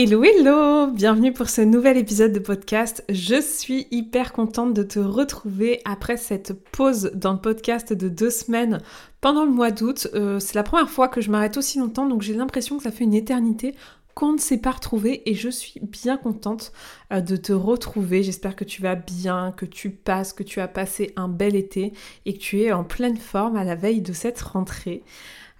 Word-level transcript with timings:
Hello 0.00 0.22
hello 0.22 0.86
Bienvenue 0.92 1.32
pour 1.32 1.48
ce 1.48 1.60
nouvel 1.60 1.96
épisode 1.96 2.30
de 2.30 2.38
podcast. 2.38 3.02
Je 3.08 3.42
suis 3.42 3.88
hyper 3.90 4.32
contente 4.32 4.72
de 4.72 4.84
te 4.84 5.00
retrouver 5.00 5.80
après 5.84 6.16
cette 6.16 6.52
pause 6.70 7.10
dans 7.16 7.32
le 7.32 7.40
podcast 7.40 7.92
de 7.92 8.08
deux 8.08 8.30
semaines 8.30 8.80
pendant 9.20 9.44
le 9.44 9.50
mois 9.50 9.72
d'août. 9.72 10.06
Euh, 10.14 10.38
c'est 10.38 10.54
la 10.54 10.62
première 10.62 10.88
fois 10.88 11.08
que 11.08 11.20
je 11.20 11.32
m'arrête 11.32 11.56
aussi 11.56 11.80
longtemps 11.80 12.06
donc 12.06 12.22
j'ai 12.22 12.34
l'impression 12.34 12.76
que 12.76 12.84
ça 12.84 12.92
fait 12.92 13.02
une 13.02 13.12
éternité 13.12 13.74
qu'on 14.14 14.34
ne 14.34 14.38
s'est 14.38 14.58
pas 14.58 14.70
retrouvé 14.70 15.28
et 15.28 15.34
je 15.34 15.48
suis 15.48 15.80
bien 15.80 16.16
contente 16.16 16.72
euh, 17.12 17.20
de 17.20 17.34
te 17.34 17.52
retrouver. 17.52 18.22
J'espère 18.22 18.54
que 18.54 18.62
tu 18.62 18.80
vas 18.80 18.94
bien, 18.94 19.52
que 19.56 19.66
tu 19.66 19.90
passes, 19.90 20.32
que 20.32 20.44
tu 20.44 20.60
as 20.60 20.68
passé 20.68 21.12
un 21.16 21.26
bel 21.26 21.56
été 21.56 21.92
et 22.24 22.34
que 22.34 22.38
tu 22.38 22.62
es 22.62 22.70
en 22.70 22.84
pleine 22.84 23.16
forme 23.16 23.56
à 23.56 23.64
la 23.64 23.74
veille 23.74 24.00
de 24.00 24.12
cette 24.12 24.40
rentrée. 24.40 25.02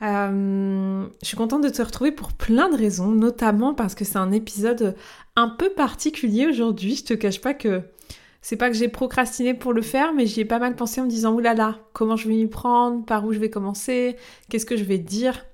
Euh, 0.02 1.06
je 1.22 1.26
suis 1.26 1.36
contente 1.36 1.62
de 1.62 1.68
te 1.68 1.82
retrouver 1.82 2.12
pour 2.12 2.32
plein 2.32 2.68
de 2.68 2.76
raisons, 2.76 3.08
notamment 3.08 3.74
parce 3.74 3.94
que 3.94 4.04
c'est 4.04 4.18
un 4.18 4.32
épisode 4.32 4.94
un 5.36 5.48
peu 5.48 5.70
particulier 5.70 6.46
aujourd'hui. 6.46 6.96
Je 6.96 7.04
te 7.04 7.14
cache 7.14 7.40
pas 7.40 7.54
que 7.54 7.82
c'est 8.40 8.56
pas 8.56 8.70
que 8.70 8.76
j'ai 8.76 8.88
procrastiné 8.88 9.54
pour 9.54 9.72
le 9.72 9.82
faire, 9.82 10.12
mais 10.14 10.26
j'y 10.26 10.40
ai 10.40 10.44
pas 10.44 10.60
mal 10.60 10.76
pensé 10.76 11.00
en 11.00 11.04
me 11.04 11.10
disant 11.10 11.34
oulala, 11.34 11.78
comment 11.92 12.16
je 12.16 12.28
vais 12.28 12.34
m'y 12.34 12.46
prendre, 12.46 13.04
par 13.04 13.24
où 13.24 13.32
je 13.32 13.38
vais 13.38 13.50
commencer, 13.50 14.16
qu'est-ce 14.48 14.66
que 14.66 14.76
je 14.76 14.84
vais 14.84 14.98
dire. 14.98 15.44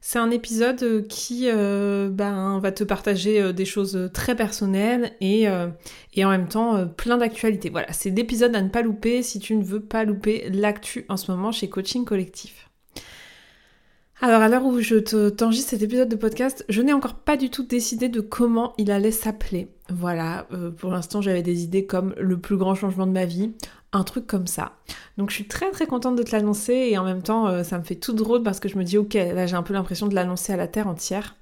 C'est 0.00 0.18
un 0.18 0.30
épisode 0.30 1.06
qui 1.08 1.48
euh, 1.48 2.08
ben, 2.10 2.60
va 2.60 2.70
te 2.70 2.84
partager 2.84 3.40
euh, 3.40 3.52
des 3.52 3.64
choses 3.64 4.10
très 4.12 4.36
personnelles 4.36 5.12
et, 5.20 5.46
et 6.14 6.24
en 6.24 6.30
même 6.30 6.48
temps 6.48 6.86
plein 6.88 7.16
d'actualités. 7.16 7.70
Voilà, 7.70 7.92
c'est 7.92 8.10
l'épisode 8.10 8.54
à 8.56 8.62
ne 8.62 8.68
pas 8.68 8.82
louper 8.82 9.22
si 9.22 9.38
tu 9.38 9.54
ne 9.54 9.64
veux 9.64 9.80
pas 9.80 10.04
louper 10.04 10.48
l'actu 10.50 11.06
en 11.08 11.16
ce 11.16 11.30
moment 11.30 11.52
chez 11.52 11.68
Coaching 11.68 12.04
Collectif. 12.04 12.65
Alors 14.22 14.40
à 14.40 14.48
l'heure 14.48 14.64
où 14.64 14.80
je 14.80 14.96
te 14.96 15.28
t'enregistre 15.28 15.70
cet 15.70 15.82
épisode 15.82 16.08
de 16.08 16.16
podcast, 16.16 16.64
je 16.70 16.80
n'ai 16.80 16.94
encore 16.94 17.16
pas 17.16 17.36
du 17.36 17.50
tout 17.50 17.64
décidé 17.64 18.08
de 18.08 18.22
comment 18.22 18.72
il 18.78 18.90
allait 18.90 19.10
s'appeler. 19.10 19.68
Voilà, 19.90 20.46
euh, 20.52 20.70
pour 20.70 20.90
l'instant 20.90 21.20
j'avais 21.20 21.42
des 21.42 21.64
idées 21.64 21.84
comme 21.84 22.14
le 22.18 22.38
plus 22.38 22.56
grand 22.56 22.74
changement 22.74 23.06
de 23.06 23.12
ma 23.12 23.26
vie, 23.26 23.52
un 23.92 24.04
truc 24.04 24.26
comme 24.26 24.46
ça. 24.46 24.72
Donc 25.18 25.28
je 25.28 25.34
suis 25.34 25.46
très 25.46 25.70
très 25.70 25.86
contente 25.86 26.16
de 26.16 26.22
te 26.22 26.32
l'annoncer 26.32 26.72
et 26.72 26.96
en 26.96 27.04
même 27.04 27.22
temps 27.22 27.46
euh, 27.46 27.62
ça 27.62 27.78
me 27.78 27.84
fait 27.84 27.94
tout 27.94 28.14
drôle 28.14 28.42
parce 28.42 28.58
que 28.58 28.70
je 28.70 28.78
me 28.78 28.84
dis 28.84 28.96
ok, 28.96 29.12
là 29.12 29.44
j'ai 29.44 29.54
un 29.54 29.62
peu 29.62 29.74
l'impression 29.74 30.08
de 30.08 30.14
l'annoncer 30.14 30.54
à 30.54 30.56
la 30.56 30.66
terre 30.66 30.88
entière. 30.88 31.36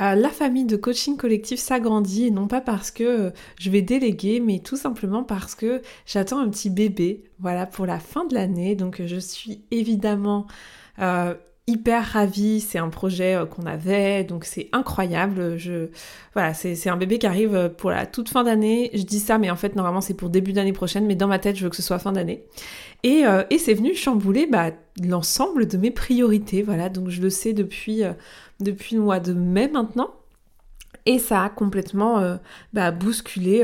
Euh, 0.00 0.14
la 0.14 0.30
famille 0.30 0.64
de 0.64 0.76
coaching 0.76 1.18
collectif 1.18 1.60
s'agrandit 1.60 2.28
et 2.28 2.30
non 2.30 2.48
pas 2.48 2.62
parce 2.62 2.90
que 2.90 3.30
je 3.58 3.70
vais 3.70 3.82
déléguer, 3.82 4.40
mais 4.40 4.60
tout 4.60 4.76
simplement 4.76 5.22
parce 5.22 5.54
que 5.54 5.82
j'attends 6.06 6.38
un 6.38 6.48
petit 6.48 6.70
bébé, 6.70 7.24
voilà, 7.40 7.66
pour 7.66 7.84
la 7.84 7.98
fin 7.98 8.24
de 8.24 8.34
l'année. 8.34 8.74
Donc 8.74 9.02
je 9.04 9.16
suis 9.16 9.64
évidemment 9.70 10.46
hyper 11.66 12.04
ravie, 12.04 12.60
c'est 12.60 12.78
un 12.78 12.88
projet 12.88 13.34
euh, 13.34 13.46
qu'on 13.46 13.66
avait, 13.66 14.24
donc 14.24 14.44
c'est 14.44 14.68
incroyable. 14.72 15.56
Je, 15.56 15.88
voilà, 16.32 16.54
c'est 16.54 16.88
un 16.88 16.96
bébé 16.96 17.18
qui 17.18 17.26
arrive 17.26 17.72
pour 17.76 17.90
la 17.90 18.06
toute 18.06 18.28
fin 18.28 18.44
d'année. 18.44 18.90
Je 18.94 19.02
dis 19.02 19.18
ça, 19.18 19.38
mais 19.38 19.50
en 19.50 19.56
fait 19.56 19.74
normalement 19.74 20.00
c'est 20.00 20.14
pour 20.14 20.30
début 20.30 20.52
d'année 20.52 20.72
prochaine, 20.72 21.06
mais 21.06 21.16
dans 21.16 21.26
ma 21.26 21.38
tête 21.38 21.56
je 21.56 21.64
veux 21.64 21.70
que 21.70 21.76
ce 21.76 21.82
soit 21.82 21.98
fin 21.98 22.12
d'année. 22.12 22.44
Et, 23.02 23.26
euh, 23.26 23.42
et 23.50 23.58
c'est 23.58 23.74
venu 23.74 23.94
chambouler 23.94 24.46
bah, 24.46 24.70
l'ensemble 25.02 25.66
de 25.66 25.76
mes 25.76 25.90
priorités, 25.90 26.62
voilà. 26.62 26.88
Donc 26.88 27.10
je 27.10 27.20
le 27.20 27.30
sais 27.30 27.52
depuis 27.52 28.04
euh, 28.04 28.12
depuis 28.60 28.96
le 28.96 29.02
mois 29.02 29.20
de 29.20 29.32
mai 29.32 29.68
maintenant, 29.68 30.10
et 31.04 31.18
ça 31.18 31.44
a 31.44 31.48
complètement 31.48 32.38
bah, 32.72 32.90
bousculé 32.90 33.62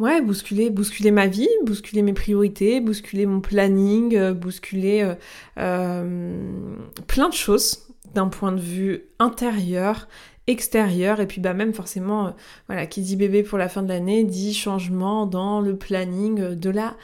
ouais, 0.00 0.22
bousculer, 0.22 0.70
bousculer 0.70 1.10
ma 1.12 1.26
vie, 1.26 1.48
bousculer 1.64 2.02
mes 2.02 2.14
priorités, 2.14 2.80
bousculer 2.80 3.26
mon 3.26 3.40
planning, 3.40 4.16
euh, 4.16 4.32
bousculer 4.32 5.02
euh, 5.02 5.14
euh, 5.58 6.66
plein 7.06 7.28
de 7.28 7.34
choses 7.34 7.86
d'un 8.14 8.26
point 8.26 8.50
de 8.50 8.60
vue 8.60 9.04
intérieur, 9.20 10.08
extérieur, 10.48 11.20
et 11.20 11.26
puis 11.26 11.40
bah 11.40 11.54
même 11.54 11.74
forcément, 11.74 12.34
voilà, 12.66 12.86
qui 12.86 13.02
dit 13.02 13.14
bébé 13.14 13.44
pour 13.44 13.58
la 13.58 13.68
fin 13.68 13.82
de 13.82 13.88
l'année 13.88 14.24
dit 14.24 14.52
changement 14.52 15.26
dans 15.26 15.60
le 15.60 15.76
planning 15.76 16.54
de 16.54 16.70
la 16.70 16.96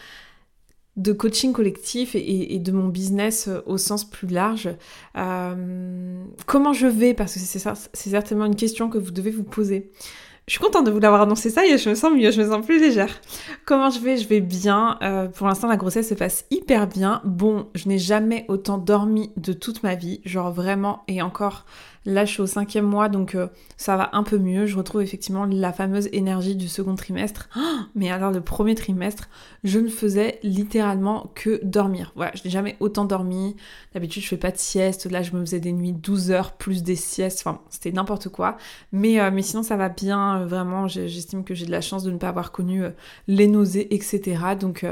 de 0.97 1.13
coaching 1.13 1.53
collectif 1.53 2.15
et, 2.15 2.59
de 2.59 2.73
mon 2.73 2.89
business 2.89 3.51
au 3.67 3.77
sens 3.77 4.09
plus 4.09 4.29
large. 4.29 4.71
comment 6.47 6.73
je 6.73 6.87
vais? 6.87 7.13
Parce 7.13 7.35
que 7.35 7.41
c'est 7.41 8.11
certainement 8.11 8.47
une 8.47 8.57
question 8.57 8.89
que 8.89 8.97
vous 8.97 9.11
devez 9.11 9.31
vous 9.31 9.45
poser. 9.45 9.93
Je 10.49 10.53
suis 10.53 10.61
contente 10.63 10.87
de 10.87 10.93
vous 10.93 11.01
l'avoir 11.01 11.23
annoncé 11.23 11.51
ça 11.51 11.67
et 11.67 11.77
je 11.77 11.89
me 11.89 11.97
sens 11.97 12.13
mieux, 12.13 12.31
je 12.31 12.41
me 12.41 12.49
sens 12.49 12.65
plus 12.65 12.79
légère. 12.79 13.21
Comment 13.67 13.91
je 13.91 13.99
vais? 13.99 14.17
Je 14.17 14.29
vais 14.29 14.41
bien. 14.41 14.97
Euh, 15.03 15.27
pour 15.27 15.49
l'instant, 15.49 15.67
la 15.67 15.77
grossesse 15.77 16.11
se 16.11 16.15
passe 16.15 16.45
hyper 16.53 16.87
bien. 16.87 17.21
Bon, 17.25 17.67
je 17.75 17.89
n'ai 17.89 17.99
jamais 17.99 18.45
autant 18.47 18.79
dormi 18.79 19.33
de 19.37 19.53
toute 19.53 19.83
ma 19.83 19.97
vie, 19.97 20.21
genre 20.25 20.53
vraiment, 20.53 21.03
et 21.09 21.21
encore 21.21 21.67
Là, 22.07 22.25
je 22.25 22.31
suis 22.31 22.41
au 22.41 22.47
cinquième 22.47 22.87
mois, 22.87 23.09
donc 23.09 23.35
euh, 23.35 23.49
ça 23.77 23.97
va 23.97 24.11
un 24.13 24.23
peu 24.23 24.39
mieux. 24.39 24.65
Je 24.67 24.77
retrouve 24.77 25.03
effectivement 25.03 25.45
la 25.45 25.73
fameuse 25.73 26.09
énergie 26.13 26.55
du 26.55 26.69
second 26.69 26.95
trimestre. 26.95 27.49
mais 27.97 28.11
alors, 28.11 28.31
le 28.31 28.41
premier 28.41 28.77
trimestre, 28.77 29.29
je 29.65 29.81
ne 29.81 29.89
faisais 29.89 30.39
littéralement 30.45 31.33
que 31.35 31.61
dormir. 31.65 32.13
Voilà, 32.15 32.31
je 32.37 32.45
n'ai 32.45 32.51
jamais 32.51 32.77
autant 32.79 33.07
dormi. 33.07 33.57
D'habitude, 33.93 34.23
je 34.23 34.29
fais 34.29 34.37
pas 34.37 34.53
de 34.53 34.57
sieste. 34.57 35.11
Là, 35.11 35.23
je 35.23 35.33
me 35.33 35.41
faisais 35.41 35.59
des 35.59 35.73
nuits 35.73 35.93
12 35.93 36.31
heures 36.31 36.53
plus 36.53 36.85
des 36.85 36.95
siestes. 36.95 37.43
Enfin, 37.45 37.61
c'était 37.71 37.91
n'importe 37.91 38.29
quoi. 38.29 38.57
Mais, 38.93 39.21
euh, 39.21 39.33
mais 39.33 39.43
sinon, 39.43 39.65
ça 39.65 39.77
va 39.77 39.89
bien. 39.89 40.45
Vraiment, 40.45 40.87
j'estime 40.87 41.43
que 41.43 41.55
j'ai 41.55 41.67
de 41.67 41.73
la 41.73 41.81
chance 41.81 42.05
de 42.05 42.13
ne 42.13 42.19
pas 42.19 42.29
avoir 42.29 42.53
connu 42.53 42.85
les 43.27 43.49
etc. 43.65 44.57
Donc... 44.59 44.87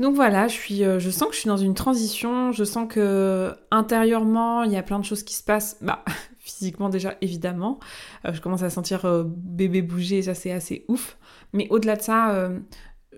Donc 0.00 0.14
voilà, 0.14 0.46
je, 0.46 0.52
suis, 0.52 0.84
je 0.84 1.10
sens 1.10 1.26
que 1.26 1.34
je 1.34 1.40
suis 1.40 1.48
dans 1.48 1.56
une 1.56 1.74
transition, 1.74 2.52
je 2.52 2.62
sens 2.62 2.86
que 2.88 3.52
intérieurement, 3.72 4.62
il 4.62 4.70
y 4.70 4.76
a 4.76 4.82
plein 4.84 5.00
de 5.00 5.04
choses 5.04 5.24
qui 5.24 5.34
se 5.34 5.42
passent. 5.42 5.76
Bah, 5.80 6.04
physiquement 6.48 6.88
déjà, 6.88 7.14
évidemment. 7.20 7.78
Euh, 8.24 8.32
je 8.32 8.40
commence 8.40 8.62
à 8.62 8.70
sentir 8.70 9.04
euh, 9.04 9.24
bébé 9.26 9.82
bouger, 9.82 10.22
ça 10.22 10.34
c'est 10.34 10.52
assez 10.52 10.84
ouf. 10.88 11.18
Mais 11.52 11.66
au-delà 11.70 11.96
de 11.96 12.02
ça, 12.02 12.30
euh, 12.30 12.58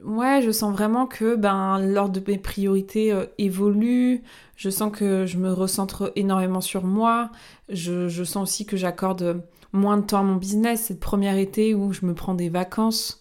ouais, 0.04 0.42
je 0.42 0.50
sens 0.50 0.72
vraiment 0.72 1.06
que 1.06 1.36
ben, 1.36 1.78
l'ordre 1.78 2.20
de 2.20 2.30
mes 2.30 2.38
priorités 2.38 3.16
évolue. 3.38 4.22
Je 4.56 4.70
sens 4.70 4.92
que 4.92 5.26
je 5.26 5.38
me 5.38 5.52
recentre 5.52 6.12
énormément 6.16 6.60
sur 6.60 6.84
moi. 6.84 7.30
Je, 7.68 8.08
sens 8.24 8.42
aussi 8.42 8.66
que 8.66 8.76
j'accorde 8.76 9.42
moins 9.72 9.96
de 9.96 10.06
temps 10.06 10.20
à 10.20 10.22
mon 10.22 10.36
business. 10.36 10.84
C'est 10.86 10.94
le 10.94 11.00
premier 11.00 11.40
été 11.40 11.74
où 11.74 11.92
je 11.92 12.04
me 12.06 12.14
prends 12.14 12.34
des 12.34 12.48
vacances. 12.48 13.19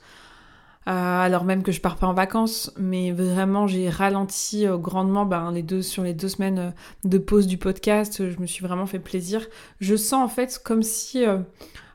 Euh, 0.89 0.91
alors 0.91 1.43
même 1.43 1.61
que 1.61 1.71
je 1.71 1.81
pars 1.81 1.97
pas 1.97 2.07
en 2.07 2.13
vacances, 2.13 2.73
mais 2.77 3.11
vraiment 3.11 3.67
j'ai 3.67 3.89
ralenti 3.89 4.65
euh, 4.65 4.77
grandement 4.77 5.23
ben, 5.23 5.53
sur 5.83 6.03
les 6.03 6.13
deux 6.13 6.29
semaines 6.29 6.59
euh, 6.59 6.71
de 7.03 7.19
pause 7.19 7.45
du 7.45 7.57
podcast, 7.57 8.27
je 8.27 8.39
me 8.39 8.47
suis 8.47 8.65
vraiment 8.65 8.87
fait 8.87 8.97
plaisir. 8.97 9.47
Je 9.81 9.95
sens 9.95 10.23
en 10.23 10.27
fait 10.27 10.59
comme 10.63 10.81
si 10.81 11.25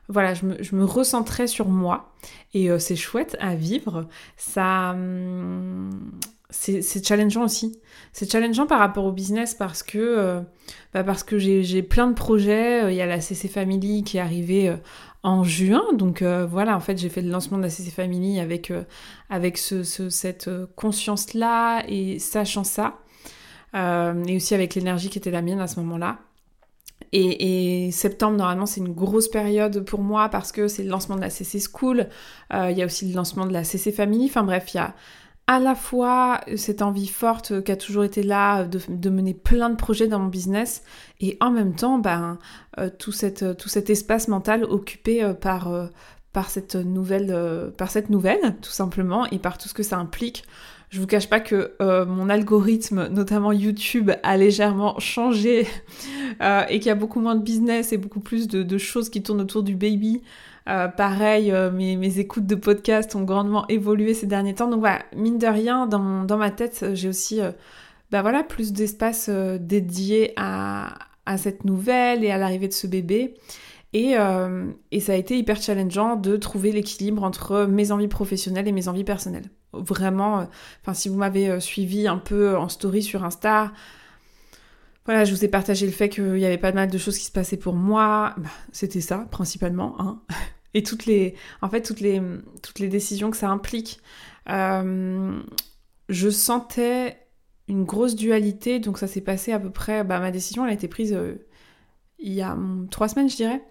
voilà, 0.07 0.33
je 0.33 0.45
me, 0.45 0.63
je 0.63 0.75
recentrais 0.77 1.47
sur 1.47 1.67
moi 1.67 2.13
et 2.53 2.69
c'est 2.79 2.95
chouette 2.95 3.35
à 3.41 3.55
vivre. 3.55 4.07
Ça, 4.37 4.91
hum, 4.91 5.89
c'est 6.57 7.05
challengeant 7.05 7.43
aussi. 7.43 7.79
C'est 8.13 8.31
challengeant 8.31 8.65
par 8.65 8.79
rapport 8.79 9.05
au 9.05 9.11
business 9.11 9.53
parce 9.53 9.83
que, 9.83 10.41
bah 10.93 11.03
parce 11.03 11.23
que 11.23 11.37
j'ai 11.37 11.83
plein 11.83 12.07
de 12.07 12.13
projets. 12.13 12.91
Il 12.93 12.95
y 12.95 13.01
a 13.01 13.05
la 13.05 13.21
CC 13.21 13.47
Family 13.47 14.03
qui 14.03 14.17
est 14.17 14.21
arrivée 14.21 14.73
en 15.25 15.43
juin. 15.43 15.83
Donc 15.93 16.21
euh, 16.21 16.45
voilà, 16.45 16.77
en 16.77 16.79
fait, 16.79 16.97
j'ai 16.97 17.09
fait 17.09 17.21
le 17.21 17.29
lancement 17.29 17.57
de 17.57 17.63
la 17.63 17.69
CC 17.69 17.89
Family 17.89 18.39
avec, 18.39 18.69
euh, 18.69 18.83
avec 19.29 19.57
ce, 19.57 19.83
cette 19.83 20.47
euh, 20.47 20.67
conscience-là 20.75 21.83
et 21.87 22.19
sachant 22.19 22.63
ça. 22.63 22.99
et 23.73 24.35
aussi 24.35 24.53
avec 24.53 24.75
l'énergie 24.75 25.09
qui 25.09 25.17
était 25.17 25.31
la 25.31 25.41
mienne 25.41 25.59
à 25.59 25.67
ce 25.67 25.79
moment-là. 25.79 26.19
Et, 27.11 27.89
septembre, 27.91 28.37
normalement, 28.37 28.65
c'est 28.65 28.81
une 28.81 28.93
grosse 28.93 29.27
période 29.29 29.83
pour 29.85 30.01
moi 30.01 30.29
parce 30.29 30.51
que 30.51 30.67
c'est 30.67 30.83
le 30.83 30.89
lancement 30.89 31.15
de 31.15 31.21
la 31.21 31.29
CC 31.29 31.59
School. 31.59 32.07
Il 32.53 32.77
y 32.77 32.81
a 32.81 32.85
aussi 32.85 33.07
le 33.07 33.15
lancement 33.15 33.45
de 33.45 33.53
la 33.53 33.63
CC 33.63 33.91
Family. 33.91 34.25
Enfin 34.25 34.43
bref, 34.43 34.73
il 34.73 34.77
y 34.77 34.79
a 34.79 34.93
à 35.47 35.59
la 35.59 35.75
fois 35.75 36.41
cette 36.55 36.81
envie 36.81 37.07
forte 37.07 37.63
qui 37.63 37.71
a 37.71 37.75
toujours 37.75 38.03
été 38.03 38.23
là 38.23 38.65
de, 38.65 39.09
mener 39.09 39.33
plein 39.33 39.69
de 39.69 39.75
projets 39.75 40.07
dans 40.07 40.19
mon 40.19 40.27
business 40.27 40.83
et 41.21 41.37
en 41.39 41.51
même 41.51 41.75
temps 41.75 41.99
ben, 41.99 42.39
euh, 42.79 42.89
tout, 42.97 43.11
cette, 43.11 43.57
tout 43.57 43.69
cet 43.69 43.89
espace 43.89 44.27
mental 44.27 44.63
occupé 44.63 45.23
euh, 45.23 45.33
par, 45.33 45.71
euh, 45.71 45.85
par, 46.33 46.49
cette 46.49 46.75
nouvelle, 46.75 47.71
par 47.77 47.91
cette 47.91 48.09
nouvelle 48.09 48.55
tout 48.61 48.71
simplement 48.71 49.27
et 49.27 49.37
par 49.37 49.57
tout 49.57 49.69
ce 49.69 49.73
que 49.73 49.83
ça 49.83 49.97
implique. 49.97 50.45
Je 50.89 50.99
vous 50.99 51.07
cache 51.07 51.29
pas 51.29 51.39
que 51.39 51.73
mon 52.05 52.29
algorithme, 52.29 53.07
notamment 53.07 53.51
YouTube, 53.51 54.11
a 54.23 54.37
légèrement 54.37 54.97
changé 54.99 55.67
et 56.41 56.79
qu'il 56.79 56.85
y 56.85 56.89
a 56.89 56.95
beaucoup 56.95 57.19
moins 57.19 57.35
de 57.35 57.41
business 57.41 57.91
et 57.91 57.97
beaucoup 57.97 58.19
plus 58.19 58.47
de, 58.47 58.63
de 58.63 58.77
choses 58.77 59.09
qui 59.09 59.21
tournent 59.21 59.41
autour 59.41 59.63
du 59.63 59.75
baby. 59.75 60.21
Pareil, 60.65 61.53
mes, 61.73 62.19
écoutes 62.19 62.47
de 62.47 62.55
podcast 62.55 63.15
ont 63.15 63.23
grandement 63.23 63.67
évolué 63.67 64.13
ces 64.13 64.25
derniers 64.25 64.55
temps. 64.55 64.69
Donc 64.69 64.79
voilà, 64.79 65.03
mine 65.15 65.37
de 65.37 65.47
rien, 65.47 65.87
dans, 65.87 66.37
ma 66.37 66.51
tête, 66.51 66.85
j'ai 66.93 67.07
aussi 67.07 67.39
bah 68.11 68.21
voilà, 68.21 68.43
plus 68.43 68.73
d'espace 68.73 69.29
dédié 69.29 70.33
à, 70.37 70.97
cette 71.37 71.65
nouvelle 71.65 72.23
et 72.23 72.31
à 72.31 72.37
l'arrivée 72.37 72.67
de 72.67 72.73
ce 72.73 72.87
bébé. 72.87 73.35
Euh, 73.95 74.71
et, 74.91 74.99
ça 74.99 75.13
a 75.13 75.15
été 75.15 75.37
hyper 75.37 75.61
challengeant 75.61 76.15
de 76.15 76.35
trouver 76.35 76.71
l'équilibre 76.71 77.23
entre 77.23 77.65
mes 77.65 77.91
envies 77.91 78.07
professionnelles 78.07 78.67
et 78.67 78.71
mes 78.71 78.87
envies 78.87 79.03
personnelles. 79.03 79.49
Vraiment, 79.73 80.41
euh, 80.41 80.93
si 80.93 81.09
vous 81.09 81.15
m'avez 81.15 81.49
euh, 81.49 81.59
suivi 81.59 82.07
un 82.07 82.17
peu 82.17 82.57
en 82.57 82.69
story 82.69 83.01
sur 83.01 83.23
Insta, 83.23 83.71
voilà, 85.05 85.23
je 85.23 85.33
vous 85.33 85.45
ai 85.45 85.47
partagé 85.47 85.85
le 85.85 85.91
fait 85.91 86.09
qu'il 86.09 86.33
n'y 86.33 86.45
avait 86.45 86.57
pas 86.57 86.71
mal 86.71 86.89
de 86.89 86.97
choses 86.97 87.17
qui 87.17 87.25
se 87.25 87.31
passaient 87.31 87.57
pour 87.57 87.73
moi. 87.73 88.33
Bah, 88.37 88.49
c'était 88.71 89.01
ça, 89.01 89.27
principalement. 89.31 89.95
Hein. 89.99 90.21
Et 90.75 90.83
toutes 90.83 91.07
les, 91.07 91.33
en 91.63 91.69
fait, 91.69 91.81
toutes 91.81 92.01
les, 92.01 92.21
toutes 92.61 92.77
les 92.77 92.87
décisions 92.87 93.31
que 93.31 93.37
ça 93.37 93.49
implique. 93.49 93.99
je 94.47 96.29
sentais 96.29 97.17
une 97.67 97.83
grosse 97.83 98.15
dualité, 98.15 98.79
donc 98.79 98.99
ça 98.99 99.07
s'est 99.07 99.21
passé 99.21 99.51
à 99.53 99.59
peu 99.59 99.71
près. 99.71 100.03
Bah, 100.03 100.19
ma 100.19 100.29
décision, 100.29 100.65
elle 100.65 100.71
a 100.71 100.73
été 100.73 100.87
prise 100.87 101.17
il 102.19 102.33
y 102.33 102.41
a 102.41 102.57
trois 102.91 103.07
semaines, 103.07 103.29
je 103.29 103.35
dirais. 103.35 103.61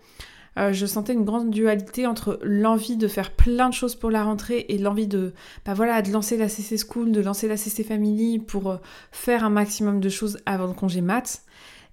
Euh, 0.58 0.72
je 0.72 0.86
sentais 0.86 1.14
une 1.14 1.24
grande 1.24 1.50
dualité 1.50 2.06
entre 2.06 2.38
l'envie 2.42 2.96
de 2.96 3.08
faire 3.08 3.32
plein 3.32 3.68
de 3.68 3.74
choses 3.74 3.96
pour 3.96 4.10
la 4.10 4.22
rentrée 4.22 4.66
et 4.68 4.78
l'envie 4.78 5.08
de, 5.08 5.32
bah 5.64 5.74
voilà, 5.74 6.00
de 6.00 6.12
lancer 6.12 6.36
la 6.36 6.48
CC 6.48 6.76
School, 6.78 7.10
de 7.10 7.20
lancer 7.20 7.48
la 7.48 7.56
CC 7.56 7.82
Family 7.82 8.38
pour 8.38 8.70
euh, 8.70 8.76
faire 9.10 9.44
un 9.44 9.50
maximum 9.50 10.00
de 10.00 10.08
choses 10.08 10.38
avant 10.46 10.66
le 10.66 10.72
congé 10.72 11.00
mat. 11.00 11.42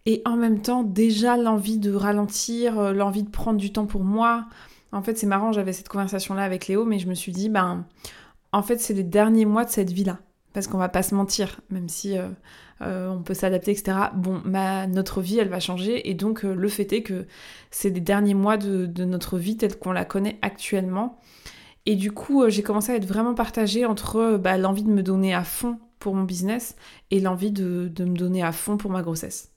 Et 0.06 0.22
en 0.26 0.36
même 0.36 0.62
temps, 0.62 0.84
déjà 0.84 1.38
l'envie 1.38 1.80
de 1.80 1.94
ralentir, 1.94 2.80
euh, 2.80 2.94
l'envie 2.94 3.24
de 3.24 3.30
prendre 3.30 3.60
du 3.60 3.72
temps 3.72 3.88
pour 3.88 4.04
moi. 4.04 4.46
En 4.92 5.02
fait, 5.02 5.18
c'est 5.18 5.28
marrant, 5.28 5.52
j'avais 5.52 5.74
cette 5.74 5.90
conversation-là 5.90 6.44
avec 6.44 6.68
Léo, 6.68 6.86
mais 6.86 7.00
je 7.00 7.08
me 7.08 7.14
suis 7.14 7.32
dit, 7.32 7.50
ben, 7.50 7.86
en 8.52 8.62
fait, 8.62 8.80
c'est 8.80 8.94
les 8.94 9.04
derniers 9.04 9.46
mois 9.46 9.66
de 9.66 9.70
cette 9.70 9.92
vie-là. 9.92 10.20
Parce 10.54 10.68
qu'on 10.68 10.78
va 10.78 10.90
pas 10.90 11.02
se 11.02 11.16
mentir, 11.16 11.62
même 11.70 11.88
si 11.88 12.18
euh, 12.82 13.10
on 13.10 13.22
peut 13.22 13.34
s'adapter, 13.34 13.72
etc. 13.72 13.98
Bon, 14.16 14.42
notre 14.90 15.22
vie, 15.22 15.38
elle 15.38 15.50
va 15.50 15.60
changer, 15.60 16.10
et 16.10 16.14
donc 16.14 16.44
euh, 16.44 16.56
le 16.56 16.68
fait 16.68 16.92
est 16.94 17.04
que 17.04 17.28
c'est 17.70 17.92
les 17.92 18.02
derniers 18.02 18.34
mois 18.34 18.58
de, 18.58 18.88
notre 19.06 19.38
vie 19.38 19.58
telle 19.58 19.78
qu'on 19.78 19.92
la 19.92 20.06
connaît 20.06 20.40
actuellement. 20.42 21.20
Et 21.86 21.96
du 21.96 22.12
coup, 22.12 22.42
euh, 22.44 22.50
j'ai 22.50 22.64
commencé 22.64 22.92
à 22.92 22.96
être 22.96 23.06
vraiment 23.06 23.36
partagée 23.36 23.86
entre 23.86 24.38
bah, 24.38 24.58
l'envie 24.58 24.84
de 24.84 24.90
me 24.90 25.04
donner 25.04 25.34
à 25.34 25.44
fond 25.44 25.80
pour 26.00 26.16
mon 26.16 26.24
business 26.24 26.76
et 27.12 27.20
l'envie 27.20 27.52
de, 27.52 27.92
me 28.00 28.18
donner 28.18 28.42
à 28.42 28.52
fond 28.52 28.78
pour 28.78 28.90
ma 28.90 29.04
grossesse. 29.04 29.52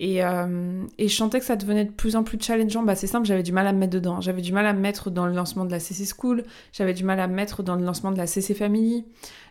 Euh, 0.00 0.86
et, 0.96 1.08
je 1.08 1.16
sentais 1.16 1.40
que 1.40 1.44
ça 1.44 1.56
devenait 1.56 1.84
de 1.84 1.90
plus 1.90 2.14
en 2.14 2.22
plus 2.22 2.38
challengeant. 2.40 2.82
Bah, 2.82 2.94
c'est 2.94 3.06
simple, 3.06 3.26
j'avais 3.26 3.42
du 3.42 3.52
mal 3.52 3.66
à 3.66 3.72
me 3.72 3.78
mettre 3.78 3.92
dedans. 3.92 4.20
J'avais 4.20 4.42
du 4.42 4.52
mal 4.52 4.66
à 4.66 4.72
me 4.72 4.80
mettre 4.80 5.10
dans 5.10 5.26
le 5.26 5.32
lancement 5.32 5.64
de 5.64 5.70
la 5.70 5.80
CC 5.80 6.04
School. 6.04 6.44
J'avais 6.72 6.94
du 6.94 7.04
mal 7.04 7.18
à 7.20 7.26
me 7.26 7.34
mettre 7.34 7.62
dans 7.62 7.74
le 7.74 7.84
lancement 7.84 8.12
de 8.12 8.18
la 8.18 8.26
CC 8.26 8.54
Family. 8.54 9.04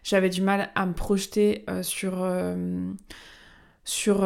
J'avais 0.03 0.29
du 0.29 0.41
mal 0.41 0.69
à 0.75 0.85
me 0.85 0.93
projeter 0.93 1.65
euh, 1.69 1.83
sur, 1.83 2.23
euh, 2.23 2.93
sur, 3.83 4.21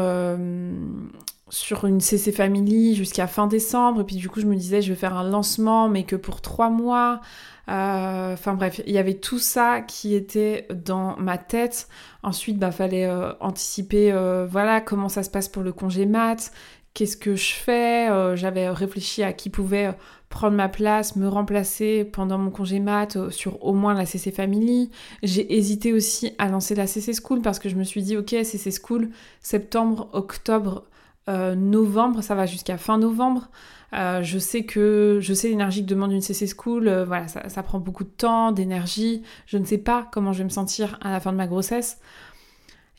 sur 1.52 1.86
une 1.86 2.00
CC 2.00 2.32
Family 2.32 2.96
jusqu'à 2.96 3.28
fin 3.28 3.46
décembre. 3.46 4.02
Et 4.02 4.04
puis 4.06 4.16
du 4.16 4.30
coup, 4.30 4.40
je 4.40 4.48
me 4.48 4.56
disais, 4.56 4.82
je 4.82 4.94
vais 4.94 5.00
faire 5.00 5.16
un 5.16 5.30
lancement, 5.30 5.90
mais 5.90 6.04
que 6.04 6.16
pour 6.16 6.42
trois 6.42 6.70
mois. 6.70 7.22
Euh, 7.70 8.34
enfin 8.34 8.54
bref, 8.54 8.82
il 8.88 8.94
y 8.94 8.98
avait 8.98 9.16
tout 9.16 9.38
ça 9.38 9.82
qui 9.82 10.16
était 10.16 10.66
dans 10.74 11.16
ma 11.18 11.38
tête. 11.38 11.88
Ensuite, 12.24 12.58
bah 12.58 12.72
fallait 12.72 13.06
euh, 13.06 13.34
anticiper, 13.40 14.12
euh, 14.12 14.48
voilà, 14.50 14.82
comment 14.82 15.10
ça 15.10 15.24
se 15.24 15.30
passe 15.30 15.50
pour 15.50 15.62
le 15.62 15.74
congé 15.74 16.06
mat, 16.06 16.52
qu'est-ce 16.94 17.18
que 17.18 17.36
je 17.36 17.54
fais? 17.54 18.08
J'avais 18.36 18.70
réfléchi 18.70 19.24
à 19.24 19.34
qui 19.34 19.50
pouvait 19.50 19.94
prendre 20.30 20.56
ma 20.56 20.70
place, 20.70 21.18
me 21.18 21.28
remplacer 21.28 22.06
pendant 22.06 22.38
mon 22.38 22.52
congé 22.52 22.80
mat 22.80 23.30
sur 23.30 23.64
au 23.64 23.74
moins 23.74 23.94
la 23.94 24.06
CC 24.06 24.32
Family. 24.32 24.90
J'ai 25.22 25.54
hésité 25.56 25.94
aussi 25.94 26.34
à 26.38 26.48
lancer 26.48 26.76
la 26.76 26.88
CC 26.88 27.12
School 27.14 27.42
parce 27.42 27.60
que 27.60 27.70
je 27.70 27.76
me 27.76 27.84
suis 27.84 28.02
dit, 28.02 28.18
ok, 28.18 28.30
CC 28.30 28.72
School, 28.72 29.10
septembre, 29.42 30.10
octobre, 30.14 30.86
novembre, 31.28 32.22
ça 32.22 32.36
va 32.36 32.46
jusqu'à 32.46 32.78
fin 32.78 32.98
novembre. 32.98 33.50
Euh, 33.94 34.24
je 34.24 34.40
sais 34.40 34.64
que 34.64 35.20
je 35.22 35.34
sais 35.34 35.50
l'énergie 35.50 35.82
que 35.82 35.90
demande 35.90 36.14
une 36.14 36.22
CC 36.22 36.48
School, 36.48 36.88
euh, 36.88 37.04
voilà, 37.04 37.28
ça, 37.28 37.64
prend 37.64 37.80
beaucoup 37.80 38.06
de 38.06 38.10
temps, 38.10 38.52
d'énergie. 38.52 39.24
Je 39.46 39.58
ne 39.58 39.66
sais 39.66 39.78
pas 39.78 40.08
comment 40.12 40.32
je 40.32 40.40
vais 40.40 40.44
me 40.46 40.50
sentir 40.50 40.98
à 41.02 41.12
la 41.12 41.20
fin 41.20 41.32
de 41.32 41.38
ma 41.38 41.48
grossesse. 41.48 42.00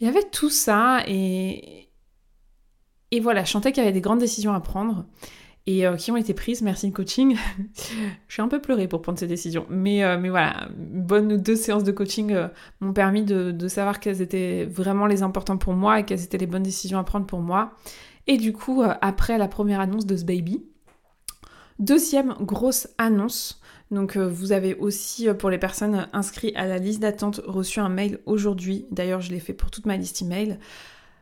Il 0.00 0.06
y 0.06 0.10
avait 0.10 0.28
tout 0.30 0.50
ça 0.50 1.02
et, 1.06 1.88
et 3.10 3.20
voilà, 3.20 3.44
je 3.44 3.50
sentais 3.50 3.72
qu'il 3.72 3.82
y 3.82 3.86
avait 3.86 3.94
des 3.94 4.00
grandes 4.00 4.19
décisions 4.19 4.52
à 4.52 4.60
prendre 4.60 5.06
et 5.66 5.86
euh, 5.86 5.94
qui 5.94 6.10
ont 6.10 6.16
été 6.16 6.34
prises, 6.34 6.60
merci 6.60 6.88
le 6.88 6.92
coaching. 6.92 7.36
je 8.28 8.32
suis 8.32 8.42
un 8.42 8.48
peu 8.48 8.60
pleurée 8.60 8.88
pour 8.88 9.00
prendre 9.00 9.19
ces 9.19 9.28
décisions. 9.28 9.64
Mais, 9.70 10.02
mais 10.19 10.28
voilà, 10.28 10.69
bonne 10.76 11.38
deux 11.38 11.56
séances 11.56 11.84
de 11.84 11.92
coaching 11.92 12.36
m'ont 12.80 12.92
permis 12.92 13.24
de, 13.24 13.69
savoir 13.69 13.98
quelles 13.98 14.20
étaient 14.20 14.66
vraiment 14.66 15.06
les 15.06 15.22
importantes 15.22 15.60
pour 15.60 15.72
moi 15.72 16.00
et 16.00 16.04
quelles 16.04 16.22
étaient 16.22 16.38
les 16.38 16.46
bonnes 16.46 16.64
décisions 16.64 16.98
à 16.98 17.04
prendre 17.04 17.24
pour 17.24 17.40
moi. 17.40 17.72
Et 18.26 18.36
du 18.36 18.52
coup, 18.52 18.82
après 19.00 19.38
la 19.38 19.48
première 19.48 19.80
annonce 19.80 20.06
de 20.06 20.16
ce 20.16 20.24
baby, 20.24 20.62
Deuxième 21.82 22.34
grosse 22.40 22.86
annonce. 22.96 23.60
Donc 23.90 24.16
euh, 24.16 24.28
vous 24.28 24.52
avez 24.52 24.76
aussi 24.76 25.28
euh, 25.28 25.34
pour 25.34 25.50
les 25.50 25.58
personnes 25.58 26.06
inscrites 26.12 26.56
à 26.56 26.66
la 26.66 26.78
liste 26.78 27.00
d'attente 27.00 27.40
reçu 27.44 27.80
un 27.80 27.88
mail 27.88 28.20
aujourd'hui. 28.24 28.86
D'ailleurs 28.92 29.20
je 29.20 29.30
l'ai 29.30 29.40
fait 29.40 29.52
pour 29.52 29.70
toute 29.70 29.86
ma 29.86 29.96
liste 29.96 30.22
email. 30.22 30.58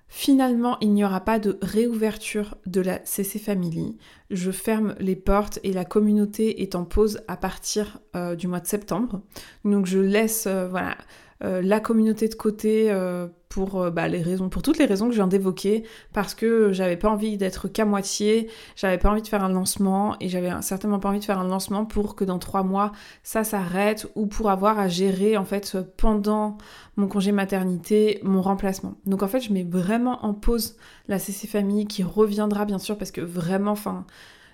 Finalement, 0.09 0.77
il 0.81 0.93
n'y 0.93 1.05
aura 1.05 1.21
pas 1.21 1.39
de 1.39 1.57
réouverture 1.63 2.57
de 2.67 2.83
la 2.83 3.01
CC 3.07 3.39
Family. 3.39 3.97
Je 4.29 4.51
ferme 4.51 4.97
les 4.99 5.17
portes 5.17 5.61
et 5.63 5.73
la 5.73 5.85
communauté 5.85 6.63
est 6.63 6.75
en 6.75 6.85
pause 6.85 7.21
à 7.27 7.39
partir 7.39 8.01
euh, 8.15 8.35
du 8.35 8.47
mois 8.47 8.61
de 8.61 8.67
septembre. 8.67 9.23
Donc 9.65 9.87
je 9.87 9.99
laisse 9.99 10.47
voilà 10.47 10.97
euh, 11.43 11.63
la 11.63 11.81
communauté 11.81 12.29
de 12.29 12.35
côté 12.35 12.91
euh, 12.91 13.27
pour 13.49 13.81
euh, 13.81 13.91
bah, 13.91 14.09
les 14.09 14.21
raisons, 14.21 14.51
pour 14.51 14.61
toutes 14.61 14.77
les 14.77 14.85
raisons 14.85 15.07
que 15.07 15.13
je 15.13 15.17
viens 15.17 15.27
d'évoquer, 15.27 15.85
parce 16.13 16.35
que 16.35 16.71
j'avais 16.73 16.99
pas 16.99 17.09
envie 17.09 17.39
d'être 17.39 17.67
qu'à 17.67 17.87
moitié, 17.87 18.51
j'avais 18.77 18.99
pas 18.99 19.11
envie 19.11 19.23
de 19.23 19.27
faire 19.27 19.43
un 19.43 19.49
lancement 19.49 20.17
et 20.21 20.29
j'avais 20.29 20.51
certainement 20.61 20.99
pas 20.99 21.09
envie 21.09 21.21
de 21.21 21.25
faire 21.25 21.39
un 21.39 21.49
lancement 21.49 21.87
pour 21.87 22.15
que 22.15 22.25
dans 22.25 22.39
trois 22.39 22.63
mois 22.63 22.93
ça 23.23 23.43
s'arrête 23.43 24.07
ou 24.17 24.27
pour 24.27 24.51
avoir 24.51 24.79
à 24.79 24.89
gérer 24.89 25.39
en 25.39 25.47
fait 25.47 25.79
pendant 25.97 26.59
mon 26.97 27.09
congé 27.09 27.33
maternité 27.33 28.21
mon 28.23 28.43
remplacement. 28.43 28.95
Donc 29.07 29.23
en 29.23 29.29
fait 29.29 29.41
je 29.41 29.53
mets 29.53 29.65
vraiment 29.65 30.25
en 30.27 30.35
pause 30.35 30.77
la 31.09 31.19
CC 31.19 31.47
famille 31.47 31.87
qui 31.87 32.03
reviendra 32.03 32.67
bien 32.67 32.79
sûr 32.79 32.99
parce 32.99 33.13
que 33.13 33.23
vraiment, 33.23 33.73
enfin 33.73 34.05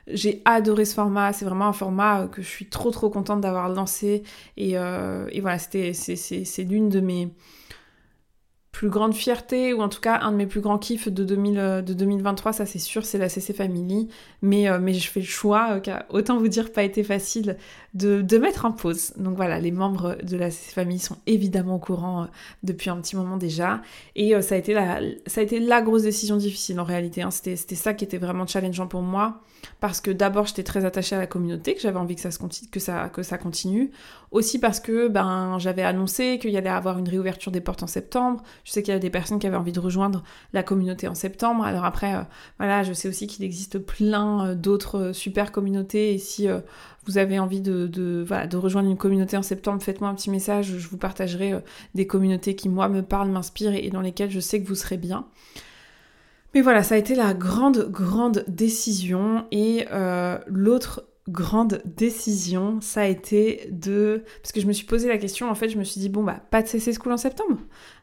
j'ai 0.08 0.42
adoré 0.44 0.84
ce 0.84 0.94
format, 0.94 1.32
c'est 1.32 1.44
vraiment 1.44 1.66
un 1.66 1.72
format 1.72 2.22
euh, 2.22 2.26
que 2.28 2.42
je 2.42 2.46
suis 2.46 2.66
trop 2.66 2.90
trop 2.90 3.10
contente 3.10 3.40
d'avoir 3.40 3.68
lancé. 3.68 4.22
Et, 4.56 4.78
euh, 4.78 5.28
et 5.32 5.40
voilà, 5.40 5.58
c'était 5.58 5.92
c'est 5.92 6.62
l'une 6.62 6.88
de 6.88 7.00
mes 7.00 7.28
plus 8.76 8.90
grande 8.90 9.14
fierté, 9.14 9.72
ou 9.72 9.80
en 9.80 9.88
tout 9.88 10.02
cas 10.02 10.20
un 10.20 10.32
de 10.32 10.36
mes 10.36 10.44
plus 10.44 10.60
grands 10.60 10.76
kiffs 10.76 11.08
de, 11.08 11.24
2000, 11.24 11.58
euh, 11.58 11.80
de 11.80 11.94
2023, 11.94 12.52
ça 12.52 12.66
c'est 12.66 12.78
sûr, 12.78 13.06
c'est 13.06 13.16
la 13.16 13.30
CC 13.30 13.54
Family. 13.54 14.08
Mais, 14.42 14.68
euh, 14.68 14.78
mais 14.78 14.92
je 14.92 15.10
fais 15.10 15.20
le 15.20 15.24
choix, 15.24 15.80
euh, 15.88 15.98
autant 16.10 16.36
vous 16.36 16.48
dire, 16.48 16.70
pas 16.70 16.82
été 16.82 17.02
facile, 17.02 17.56
de, 17.94 18.20
de, 18.20 18.36
mettre 18.36 18.66
en 18.66 18.72
pause. 18.72 19.14
Donc 19.16 19.34
voilà, 19.34 19.58
les 19.60 19.70
membres 19.70 20.18
de 20.22 20.36
la 20.36 20.50
CC 20.50 20.72
Family 20.72 20.98
sont 20.98 21.16
évidemment 21.26 21.76
au 21.76 21.78
courant 21.78 22.26
depuis 22.64 22.90
un 22.90 23.00
petit 23.00 23.16
moment 23.16 23.38
déjà. 23.38 23.80
Et 24.14 24.38
ça, 24.42 24.56
a 24.56 24.58
été 24.58 24.74
la, 24.74 25.00
ça 25.26 25.40
a 25.40 25.44
été 25.44 25.58
la 25.58 25.80
grosse 25.80 26.02
décision 26.02 26.36
difficile 26.36 26.78
en 26.78 26.84
réalité. 26.84 27.22
Hein. 27.22 27.30
C'était 27.30 27.56
ça 27.56 27.94
qui 27.94 28.04
était 28.04 28.18
vraiment 28.18 28.46
challengeant 28.46 28.88
pour 28.88 29.00
moi. 29.00 29.40
Parce 29.80 30.00
que 30.00 30.10
d'abord, 30.10 30.46
j'étais 30.46 30.62
très 30.62 30.84
attachée 30.84 31.16
à 31.16 31.18
la 31.18 31.26
communauté, 31.26 31.74
que 31.74 31.80
j'avais 31.80 31.98
envie 31.98 32.14
que 32.14 32.20
ça, 32.20 32.30
se 32.30 32.38
continue, 32.38 32.70
que, 32.70 32.80
ça, 32.80 33.08
que 33.08 33.22
ça 33.22 33.38
continue. 33.38 33.90
Aussi 34.30 34.58
parce 34.58 34.80
que 34.80 35.08
ben, 35.08 35.58
j'avais 35.58 35.82
annoncé 35.82 36.38
qu'il 36.38 36.50
y 36.50 36.56
allait 36.56 36.68
avoir 36.68 36.98
une 36.98 37.08
réouverture 37.08 37.52
des 37.52 37.60
portes 37.60 37.82
en 37.82 37.86
septembre. 37.86 38.42
Je 38.66 38.72
sais 38.72 38.82
qu'il 38.82 38.92
y 38.92 38.96
a 38.96 38.98
des 38.98 39.10
personnes 39.10 39.38
qui 39.38 39.46
avaient 39.46 39.56
envie 39.56 39.70
de 39.70 39.78
rejoindre 39.78 40.24
la 40.52 40.64
communauté 40.64 41.06
en 41.06 41.14
septembre. 41.14 41.62
Alors 41.64 41.84
après, 41.84 42.16
euh, 42.16 42.22
voilà, 42.58 42.82
je 42.82 42.92
sais 42.92 43.08
aussi 43.08 43.28
qu'il 43.28 43.44
existe 43.44 43.78
plein 43.78 44.44
euh, 44.44 44.54
d'autres 44.56 44.98
euh, 44.98 45.12
super 45.12 45.52
communautés. 45.52 46.12
Et 46.12 46.18
si 46.18 46.48
vous 47.06 47.16
avez 47.16 47.38
envie 47.38 47.60
de, 47.60 47.86
de, 47.86 48.24
de, 48.24 48.56
rejoindre 48.56 48.90
une 48.90 48.96
communauté 48.96 49.36
en 49.36 49.42
septembre, 49.42 49.80
faites-moi 49.80 50.10
un 50.10 50.16
petit 50.16 50.30
message. 50.30 50.78
Je 50.78 50.88
vous 50.88 50.96
partagerai 50.96 51.54
des 51.94 52.08
communautés 52.08 52.56
qui, 52.56 52.68
moi, 52.68 52.88
me 52.88 53.02
parlent, 53.02 53.30
m'inspirent 53.30 53.76
et 53.76 53.88
dans 53.90 54.00
lesquelles 54.00 54.32
je 54.32 54.40
sais 54.40 54.60
que 54.60 54.66
vous 54.66 54.74
serez 54.74 54.96
bien. 54.96 55.28
Mais 56.52 56.60
voilà, 56.60 56.82
ça 56.82 56.96
a 56.96 56.98
été 56.98 57.14
la 57.14 57.34
grande, 57.34 57.88
grande 57.88 58.44
décision. 58.48 59.46
Et 59.52 59.86
l'autre 60.48 61.04
grande 61.28 61.82
décision, 61.84 62.80
ça 62.80 63.02
a 63.02 63.06
été 63.06 63.68
de... 63.72 64.24
Parce 64.42 64.52
que 64.52 64.60
je 64.60 64.66
me 64.66 64.72
suis 64.72 64.86
posé 64.86 65.08
la 65.08 65.18
question, 65.18 65.50
en 65.50 65.54
fait, 65.54 65.68
je 65.68 65.78
me 65.78 65.84
suis 65.84 66.00
dit, 66.00 66.08
bon, 66.08 66.22
bah, 66.22 66.40
pas 66.50 66.62
de 66.62 66.68
CC 66.68 66.92
School 66.92 67.12
en 67.12 67.16
septembre. 67.16 67.58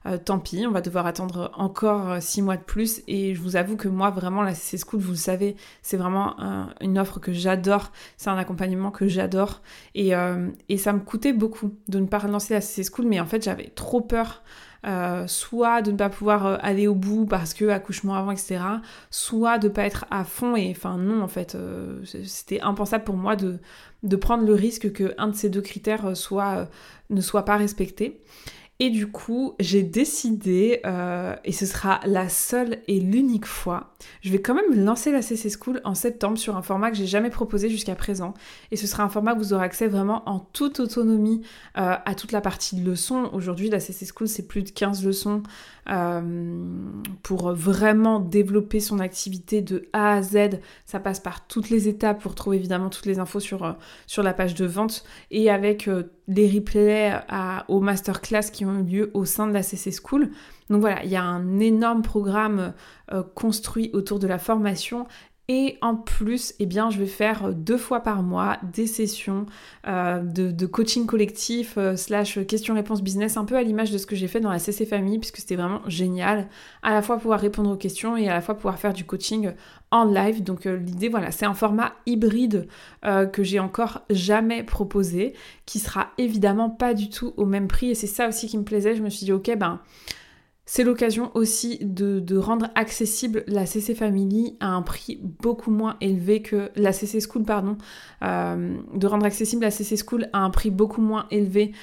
Euh, 0.05 0.17
tant 0.17 0.39
pis, 0.39 0.65
on 0.67 0.71
va 0.71 0.81
devoir 0.81 1.05
attendre 1.05 1.51
encore 1.55 2.11
euh, 2.11 2.17
six 2.19 2.41
mois 2.41 2.57
de 2.57 2.63
plus. 2.63 3.01
Et 3.07 3.33
je 3.33 3.41
vous 3.41 3.55
avoue 3.55 3.77
que 3.77 3.87
moi, 3.87 4.09
vraiment, 4.09 4.41
la 4.41 4.53
CC 4.53 4.83
School, 4.85 4.99
vous 4.99 5.11
le 5.11 5.17
savez, 5.17 5.55
c'est 5.81 5.97
vraiment 5.97 6.35
une 6.81 6.99
offre 6.99 7.19
que 7.19 7.31
j'adore. 7.31 7.91
C'est 8.17 8.29
un 8.29 8.37
accompagnement 8.37 8.91
que 8.91 9.07
j'adore. 9.07 9.61
Et, 9.95 10.15
euh, 10.15 10.49
et, 10.67 10.77
ça 10.77 10.91
me 10.91 10.99
coûtait 10.99 11.33
beaucoup 11.33 11.73
de 11.87 11.99
ne 11.99 12.07
pas 12.07 12.19
relancer 12.19 12.53
la 12.53 12.61
CC 12.61 12.89
School, 12.91 13.05
mais 13.07 13.19
en 13.19 13.25
fait, 13.25 13.43
j'avais 13.43 13.71
trop 13.75 14.01
peur 14.01 14.43
soit 15.27 15.81
de 15.81 15.91
ne 15.91 15.97
pas 15.97 16.09
pouvoir 16.09 16.59
aller 16.63 16.87
au 16.87 16.95
bout 16.95 17.25
parce 17.25 17.53
que 17.53 17.65
accouchement 17.69 18.15
avant, 18.15 18.31
etc. 18.31 18.59
Soit 19.09 19.57
de 19.57 19.67
pas 19.67 19.83
être 19.83 20.05
à 20.11 20.23
fond 20.23 20.55
et 20.55 20.71
enfin 20.71 20.97
non 20.97 21.21
en 21.21 21.27
fait, 21.27 21.57
c'était 22.25 22.61
impensable 22.61 23.03
pour 23.03 23.15
moi 23.15 23.35
de, 23.35 23.59
de 24.03 24.15
prendre 24.15 24.45
le 24.45 24.53
risque 24.53 24.91
que 24.91 25.13
un 25.17 25.27
de 25.29 25.35
ces 25.35 25.49
deux 25.49 25.61
critères 25.61 26.15
soit, 26.17 26.67
ne 27.09 27.21
soit 27.21 27.45
pas 27.45 27.57
respecté. 27.57 28.19
Et 28.79 28.89
du 28.89 29.07
coup, 29.07 29.53
j'ai 29.59 29.83
décidé, 29.83 30.81
euh, 30.85 31.35
et 31.45 31.51
ce 31.51 31.65
sera 31.65 31.99
la 32.05 32.27
seule 32.27 32.79
et 32.87 32.99
l'unique 32.99 33.45
fois, 33.45 33.93
je 34.21 34.31
vais 34.31 34.41
quand 34.41 34.55
même 34.55 34.83
lancer 34.83 35.11
la 35.11 35.21
CC 35.21 35.49
School 35.49 35.79
en 35.83 35.93
septembre 35.93 36.39
sur 36.39 36.57
un 36.57 36.63
format 36.63 36.89
que 36.89 36.97
j'ai 36.97 37.05
jamais 37.05 37.29
proposé 37.29 37.69
jusqu'à 37.69 37.93
présent. 37.93 38.33
Et 38.71 38.75
ce 38.75 38.87
sera 38.87 39.03
un 39.03 39.09
format 39.09 39.35
que 39.35 39.39
vous 39.39 39.53
aurez 39.53 39.63
accès 39.63 39.87
vraiment 39.87 40.27
en 40.27 40.39
toute 40.39 40.79
autonomie 40.79 41.41
euh, 41.77 41.95
à 42.03 42.15
toute 42.15 42.31
la 42.31 42.41
partie 42.41 42.75
de 42.75 42.89
leçons. 42.89 43.29
Aujourd'hui, 43.31 43.69
la 43.69 43.79
CC 43.79 44.07
School, 44.07 44.27
c'est 44.27 44.47
plus 44.47 44.63
de 44.63 44.71
15 44.71 45.05
leçons 45.05 45.43
euh, 45.89 46.21
pour 47.21 47.53
vraiment 47.53 48.19
développer 48.19 48.79
son 48.79 48.99
activité 48.99 49.61
de 49.61 49.87
A 49.93 50.13
à 50.13 50.21
Z. 50.23 50.59
Ça 50.85 50.99
passe 50.99 51.19
par 51.19 51.45
toutes 51.45 51.69
les 51.69 51.87
étapes 51.87 52.19
pour 52.21 52.33
trouver 52.33 52.57
évidemment 52.57 52.89
toutes 52.89 53.05
les 53.05 53.19
infos 53.19 53.39
sur, 53.39 53.77
sur 54.07 54.23
la 54.23 54.33
page 54.33 54.55
de 54.55 54.65
vente 54.65 55.05
et 55.29 55.51
avec 55.51 55.87
les 56.27 56.49
replays 56.49 57.19
à, 57.27 57.65
aux 57.67 57.79
masterclass 57.79 58.49
qui 58.51 58.65
ont 58.65 58.79
eu 58.79 58.83
lieu 58.83 59.11
au 59.13 59.25
sein 59.25 59.47
de 59.47 59.53
la 59.53 59.63
CC 59.63 59.91
School. 59.91 60.29
Donc 60.69 60.81
voilà, 60.81 61.03
il 61.03 61.09
y 61.09 61.15
a 61.15 61.23
un 61.23 61.59
énorme 61.59 62.01
programme 62.01 62.73
euh, 63.11 63.23
construit 63.35 63.89
autour 63.93 64.19
de 64.19 64.27
la 64.27 64.39
formation 64.39 65.05
et 65.49 65.77
en 65.81 65.95
plus, 65.95 66.53
eh 66.59 66.65
bien, 66.65 66.89
je 66.89 66.97
vais 66.97 67.05
faire 67.05 67.53
deux 67.53 67.77
fois 67.77 67.99
par 67.99 68.23
mois 68.23 68.59
des 68.71 68.87
sessions 68.87 69.45
euh, 69.87 70.21
de, 70.21 70.65
coaching 70.65 71.05
collectif 71.05 71.73
euh, 71.77 71.97
slash 71.97 72.39
questions-réponses 72.45 73.01
business, 73.01 73.35
un 73.35 73.43
peu 73.43 73.57
à 73.57 73.61
l'image 73.61 73.91
de 73.91 73.97
ce 73.97 74.05
que 74.05 74.15
j'ai 74.15 74.29
fait 74.29 74.39
dans 74.39 74.49
la 74.49 74.59
CC 74.59 74.85
Famille, 74.85 75.19
puisque 75.19 75.37
c'était 75.37 75.57
vraiment 75.57 75.81
génial. 75.85 76.47
À 76.81 76.93
la 76.93 77.01
fois 77.01 77.17
pouvoir 77.17 77.41
répondre 77.41 77.71
aux 77.71 77.75
questions 77.75 78.15
et 78.15 78.29
à 78.29 78.33
la 78.33 78.41
fois 78.41 78.55
pouvoir 78.55 78.79
faire 78.79 78.93
du 78.93 79.03
coaching 79.03 79.51
en 79.91 80.05
live. 80.05 80.43
Donc 80.43 80.63
l'idée, 80.63 81.09
voilà, 81.09 81.31
c'est 81.31 81.45
un 81.45 81.53
format 81.53 81.91
hybride 82.05 82.67
que 83.03 83.43
j'ai 83.43 83.59
encore 83.59 84.01
jamais 84.09 84.63
proposé, 84.63 85.33
qui 85.65 85.79
sera 85.79 86.11
évidemment 86.17 86.69
pas 86.69 86.93
du 86.93 87.09
tout 87.09 87.33
au 87.37 87.45
même 87.45 87.67
prix. 87.67 87.91
Et 87.91 87.95
c'est 87.95 88.07
ça 88.07 88.29
aussi 88.29 88.47
qui 88.47 88.57
me 88.57 88.63
plaisait. 88.63 88.95
Je 88.95 89.03
me 89.03 89.09
suis 89.09 89.25
dit, 89.25 89.33
ok, 89.33 89.55
ben 89.57 89.81
c'est 90.65 90.83
l'occasion 90.83 91.29
aussi 91.33 91.79
de, 91.81 92.37
rendre 92.37 92.69
accessible 92.75 93.43
la 93.47 93.65
CC 93.65 93.95
Family 93.95 94.55
à 94.59 94.67
un 94.67 94.81
prix 94.81 95.19
beaucoup 95.21 95.71
moins 95.71 95.97
élevé 95.99 96.41
que 96.41 96.71
la 96.75 96.93
CC 96.93 97.19
School, 97.19 97.43
pardon, 97.43 97.77
euh, 98.23 98.77
de 98.93 99.07
rendre 99.07 99.25
accessible 99.25 99.63
la 99.63 99.71
CC 99.71 99.97
School 99.97 100.29
à 100.31 100.39
un 100.39 100.49
prix 100.49 100.69
beaucoup 100.69 101.01
moins 101.01 101.27
élevé 101.31 101.73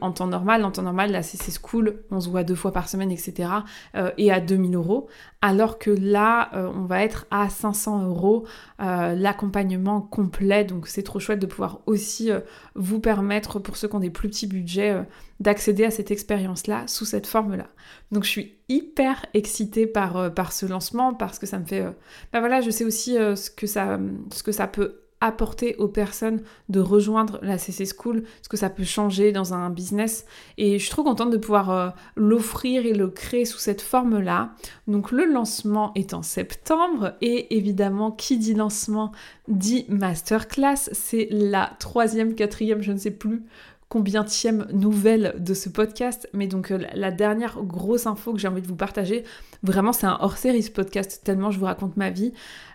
en 0.00 0.12
temps 0.12 0.26
normal. 0.26 0.64
En 0.64 0.70
temps 0.70 0.82
normal, 0.82 1.12
la 1.12 1.22
CC 1.22 1.52
School, 1.62 2.02
on 2.10 2.20
se 2.20 2.28
voit 2.28 2.44
deux 2.44 2.54
fois 2.54 2.72
par 2.72 2.88
semaine, 2.88 3.10
etc. 3.10 3.50
Euh, 3.96 4.10
et 4.18 4.32
à 4.32 4.40
2000 4.40 4.74
euros. 4.74 5.08
Alors 5.42 5.78
que 5.78 5.90
là, 5.90 6.50
euh, 6.54 6.70
on 6.74 6.84
va 6.84 7.02
être 7.02 7.26
à 7.30 7.48
500 7.48 8.06
euros 8.06 8.46
euh, 8.80 9.14
l'accompagnement 9.14 10.00
complet. 10.00 10.64
Donc 10.64 10.86
c'est 10.86 11.02
trop 11.02 11.18
chouette 11.18 11.38
de 11.38 11.46
pouvoir 11.46 11.80
aussi 11.86 12.30
vous 12.74 13.00
permettre, 13.00 13.58
pour 13.58 13.76
ceux 13.76 13.88
qui 13.88 13.96
ont 13.96 14.00
des 14.00 14.10
plus 14.10 14.28
petits 14.28 14.46
budgets, 14.46 15.04
d'accéder 15.40 15.84
à 15.84 15.90
cette 15.90 16.10
expérience-là 16.10 16.84
sous 16.86 17.04
cette 17.04 17.26
forme-là. 17.26 17.68
Donc 18.12 18.24
je 18.24 18.28
suis 18.28 18.54
hyper 18.68 19.24
excitée 19.34 19.86
par, 19.86 20.32
par 20.34 20.52
ce 20.52 20.66
lancement 20.66 21.14
parce 21.14 21.38
que 21.38 21.46
ça 21.46 21.58
me 21.58 21.64
fait... 21.64 21.84
ben 22.32 22.40
voilà, 22.40 22.60
je 22.60 22.70
sais 22.70 22.84
aussi 22.84 23.14
ce, 23.14 23.50
que 23.50 23.66
ça, 23.66 23.98
ce 24.32 24.42
que 24.42 24.52
ça 24.52 24.66
peut 24.66 25.00
apporter 25.20 25.76
aux 25.76 25.88
personnes 25.88 26.42
de 26.68 26.80
rejoindre 26.80 27.38
la 27.42 27.58
CC 27.58 27.84
School, 27.84 28.24
ce 28.42 28.48
que 28.48 28.56
ça 28.56 28.70
peut 28.70 28.84
changer 28.84 29.32
dans 29.32 29.52
un 29.52 29.70
business. 29.70 30.24
Et 30.56 30.78
je 30.78 30.84
suis 30.84 30.90
trop 30.90 31.04
contente 31.04 31.30
de 31.30 31.36
pouvoir 31.36 31.70
euh, 31.70 31.90
l'offrir 32.16 32.86
et 32.86 32.94
le 32.94 33.08
créer 33.08 33.44
sous 33.44 33.58
cette 33.58 33.82
forme-là. 33.82 34.52
Donc 34.86 35.10
le 35.10 35.24
lancement 35.24 35.92
est 35.94 36.14
en 36.14 36.22
septembre 36.22 37.14
et 37.20 37.56
évidemment, 37.56 38.10
qui 38.10 38.38
dit 38.38 38.54
lancement 38.54 39.12
dit 39.48 39.84
masterclass. 39.88 40.90
C'est 40.92 41.28
la 41.30 41.72
troisième, 41.78 42.34
quatrième, 42.34 42.82
je 42.82 42.92
ne 42.92 42.98
sais 42.98 43.10
plus 43.10 43.42
combienième 43.90 44.68
nouvelle 44.72 45.34
de 45.38 45.52
ce 45.52 45.68
podcast, 45.68 46.28
mais 46.32 46.46
donc 46.46 46.70
euh, 46.70 46.78
la 46.94 47.10
dernière 47.10 47.60
grosse 47.60 48.06
info 48.06 48.32
que 48.32 48.38
j'ai 48.38 48.46
envie 48.46 48.62
de 48.62 48.66
vous 48.68 48.76
partager, 48.76 49.24
vraiment 49.64 49.92
c'est 49.92 50.06
un 50.06 50.16
hors-série 50.20 50.62
ce 50.62 50.70
podcast, 50.70 51.22
tellement 51.24 51.50
je 51.50 51.58
vous 51.58 51.64
raconte 51.64 51.96
ma 51.96 52.08
vie, 52.08 52.32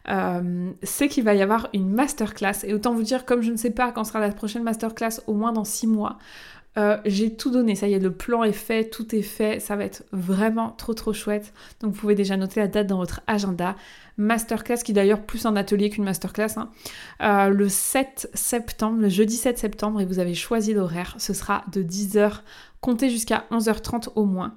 euh, 0.10 0.72
c'est 0.84 1.07
qu'il 1.07 1.24
va 1.24 1.34
y 1.34 1.41
avoir 1.41 1.69
une 1.74 1.89
masterclass, 1.89 2.65
et 2.65 2.74
autant 2.74 2.93
vous 2.93 3.01
dire, 3.01 3.24
comme 3.24 3.41
je 3.41 3.50
ne 3.50 3.55
sais 3.55 3.72
pas 3.72 3.93
quand 3.93 4.03
sera 4.03 4.19
la 4.19 4.29
prochaine 4.29 4.63
masterclass, 4.63 5.22
au 5.25 5.34
moins 5.36 5.53
dans 5.53 5.63
six 5.63 5.88
mois, 5.88 6.17
euh, 6.77 6.98
j'ai 7.05 7.36
tout 7.36 7.51
donné, 7.51 7.75
ça 7.75 7.88
y 7.88 7.94
est, 7.94 8.00
le 8.00 8.12
plan 8.12 8.44
est 8.44 8.51
fait, 8.51 8.89
tout 8.89 9.15
est 9.15 9.22
fait, 9.22 9.60
ça 9.62 9.75
va 9.75 9.86
être 9.86 10.03
vraiment 10.12 10.72
trop 10.72 10.94
trop 10.94 11.13
chouette. 11.13 11.53
Donc 11.82 11.94
vous 11.94 12.00
pouvez 12.00 12.15
déjà 12.15 12.36
noter 12.36 12.60
la 12.60 12.67
date 12.67 12.88
dans 12.88 12.98
votre 12.98 13.22
agenda. 13.27 13.75
Masterclass 14.17 14.77
qui 14.77 14.94
d'ailleurs 14.94 15.25
plus 15.25 15.46
un 15.46 15.55
atelier 15.55 15.89
qu'une 15.89 16.03
masterclass. 16.03 16.58
Hein. 16.58 16.70
Euh, 17.22 17.50
le 17.50 17.70
7 17.70 18.29
septembre, 18.34 19.00
le 19.01 19.10
jeudi 19.10 19.36
7 19.36 19.58
septembre, 19.58 20.01
et 20.01 20.05
vous 20.05 20.20
avez 20.20 20.34
choisi 20.34 20.74
l'horaire, 20.74 21.15
ce 21.17 21.34
sera 21.34 21.63
de 21.72 21.82
10h, 21.82 22.41
comptez 22.82 23.10
jusqu'à 23.10 23.46
11h30 23.51 24.10
au 24.15 24.25
moins. 24.25 24.55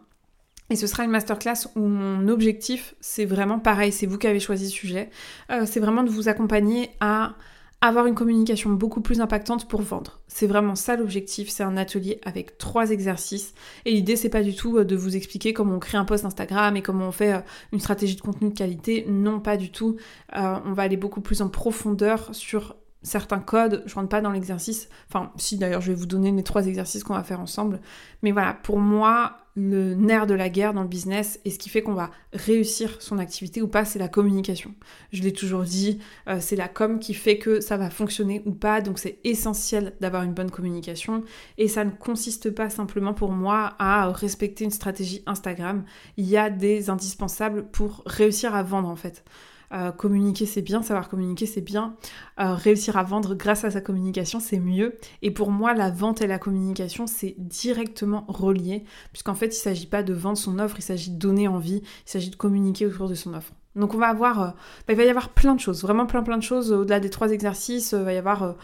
Et 0.71 0.77
ce 0.77 0.87
sera 0.87 1.05
une 1.05 1.11
masterclass 1.11 1.67
où 1.77 1.81
mon 1.81 2.29
objectif, 2.29 2.95
c'est 3.01 3.25
vraiment 3.25 3.59
pareil, 3.59 3.91
c'est 3.91 4.07
vous 4.07 4.19
qui 4.19 4.27
avez 4.27 4.41
choisi 4.41 4.65
le 4.65 4.71
sujet, 4.71 5.11
euh, 5.51 5.65
c'est 5.67 5.81
vraiment 5.81 6.03
de 6.03 6.11
vous 6.11 6.29
accompagner 6.29 6.91
à 7.01 7.35
avoir 7.81 8.07
une 8.07 8.15
communication 8.15 8.71
beaucoup 8.71 9.01
plus 9.01 9.21
impactante 9.21 9.69
pour 9.69 9.83
vendre. 9.83 10.21
C'est 10.27 10.47
vraiment 10.47 10.75
ça 10.75 10.97
l'objectif, 10.97 11.49
c'est 11.49 11.63
un 11.63 11.77
atelier 11.77 12.21
avec 12.25 12.59
trois 12.59 12.91
exercices 12.91 13.55
et 13.85 13.93
l'idée 13.93 14.17
c'est 14.17 14.29
pas 14.29 14.43
du 14.43 14.55
tout 14.55 14.79
euh, 14.79 14.85
de 14.85 14.97
vous 14.97 15.17
expliquer 15.17 15.53
comment 15.53 15.77
on 15.77 15.79
crée 15.79 15.99
un 15.99 16.05
post 16.05 16.25
Instagram 16.25 16.77
et 16.77 16.83
comment 16.83 17.09
on 17.09 17.13
fait 17.13 17.35
euh, 17.35 17.41
une 17.73 17.81
stratégie 17.81 18.17
de 18.17 18.21
contenu 18.21 18.49
de 18.51 18.55
qualité, 18.55 19.05
non 19.09 19.39
pas 19.39 19.57
du 19.57 19.71
tout. 19.71 19.97
Euh, 20.37 20.59
on 20.65 20.73
va 20.73 20.83
aller 20.83 20.97
beaucoup 20.97 21.21
plus 21.21 21.41
en 21.41 21.49
profondeur 21.49 22.35
sur 22.35 22.75
certains 23.03 23.39
codes, 23.39 23.83
je 23.87 23.95
rentre 23.95 24.09
pas 24.09 24.21
dans 24.21 24.33
l'exercice, 24.33 24.89
enfin 25.09 25.33
si 25.37 25.57
d'ailleurs 25.57 25.81
je 25.81 25.93
vais 25.93 25.99
vous 25.99 26.07
donner 26.07 26.33
les 26.33 26.43
trois 26.43 26.67
exercices 26.67 27.05
qu'on 27.05 27.15
va 27.15 27.23
faire 27.23 27.41
ensemble, 27.41 27.81
mais 28.23 28.33
voilà, 28.33 28.55
pour 28.55 28.79
moi, 28.79 29.37
le 29.55 29.95
nerf 29.95 30.27
de 30.27 30.35
la 30.35 30.49
guerre 30.49 30.73
dans 30.73 30.83
le 30.83 30.89
business 30.89 31.41
et 31.45 31.51
ce 31.51 31.59
qui 31.59 31.69
fait 31.69 31.83
qu'on 31.83 31.95
va 31.95 32.11
réussir 32.33 33.03
son 33.03 33.19
activité 33.19 33.61
ou 33.61 33.67
pas, 33.67 33.85
c'est 33.85 33.99
la 33.99 34.09
communication. 34.09 34.73
Je 35.13 35.23
l'ai 35.23 35.33
toujours 35.33 35.63
dit, 35.63 35.99
euh, 36.29 36.39
c'est 36.41 36.55
la 36.55 36.69
com 36.69 37.01
qui 37.01 37.13
fait 37.13 37.39
que 37.39 37.61
ça 37.61 37.77
va 37.77 37.91
fonctionner 37.91 38.43
ou 38.47 38.53
pas, 38.53 38.81
donc 38.81 38.99
c'est 38.99 39.19
essentiel 39.25 39.95
d'avoir 40.01 40.23
une 40.23 40.33
bonne 40.33 40.51
communication 40.51 41.25
et 41.57 41.67
ça 41.67 41.85
ne 41.85 41.91
consiste 41.91 42.51
pas 42.51 42.71
simplement 42.71 43.15
pour 43.15 43.33
moi 43.33 43.75
à 43.79 44.11
respecter 44.11 44.65
une 44.65 44.71
stratégie 44.71 45.23
Instagram, 45.27 45.85
il 46.17 46.27
y 46.27 46.37
a 46.37 46.51
des 46.51 46.89
indispensables 46.89 47.69
pour 47.71 48.03
réussir 48.07 48.55
à 48.55 48.63
vendre 48.63 48.89
en 48.89 48.97
fait. 48.97 49.25
Euh, 49.73 49.93
communiquer 49.93 50.47
c'est 50.47 50.63
bien, 50.63 50.83
savoir 50.83 51.09
communiquer 51.09 51.45
c'est 51.45 51.61
bien, 51.61 51.95
euh, 52.41 52.55
réussir 52.55 52.97
à 52.97 53.03
vendre 53.03 53.35
grâce 53.35 53.65
à 53.65 53.71
sa 53.71 53.81
communication 53.81 54.41
c'est 54.41 54.59
mieux. 54.59 54.97
Et 55.21 55.31
pour 55.31 55.51
moi, 55.51 55.75
la 55.75 55.91
vente 55.91 56.23
et 56.23 56.27
la 56.27 56.39
communication 56.39 57.07
c'est 57.07 57.35
directement 57.39 58.25
relié, 58.29 58.85
puisqu'en 59.13 59.35
fait 59.35 59.47
il 59.47 59.51
ne 59.51 59.55
s'agit 59.55 59.87
pas 59.87 60.03
de 60.03 60.15
vendre 60.15 60.39
son 60.39 60.59
offre, 60.59 60.77
il 60.79 60.83
s'agit 60.83 61.11
de 61.11 61.19
donner 61.19 61.49
envie, 61.49 61.83
il 61.83 62.11
s'agit 62.11 62.31
de 62.31 62.37
communiquer 62.37 62.87
autour 62.87 63.09
de 63.09 63.15
son 63.15 63.35
offre. 63.35 63.53
Donc 63.77 63.95
on 63.95 63.99
va 63.99 64.09
avoir, 64.09 64.43
euh, 64.43 64.47
bah, 64.87 64.95
il 64.95 64.97
va 64.97 65.05
y 65.05 65.11
avoir 65.11 65.29
plein 65.29 65.55
de 65.55 65.61
choses, 65.61 65.83
vraiment 65.83 66.07
plein 66.07 66.23
plein 66.23 66.39
de 66.39 66.43
choses. 66.43 66.73
Au-delà 66.73 66.99
des 66.99 67.11
trois 67.11 67.31
exercices, 67.31 67.93
il 67.93 68.05
va 68.05 68.13
y 68.15 68.17
avoir 68.17 68.57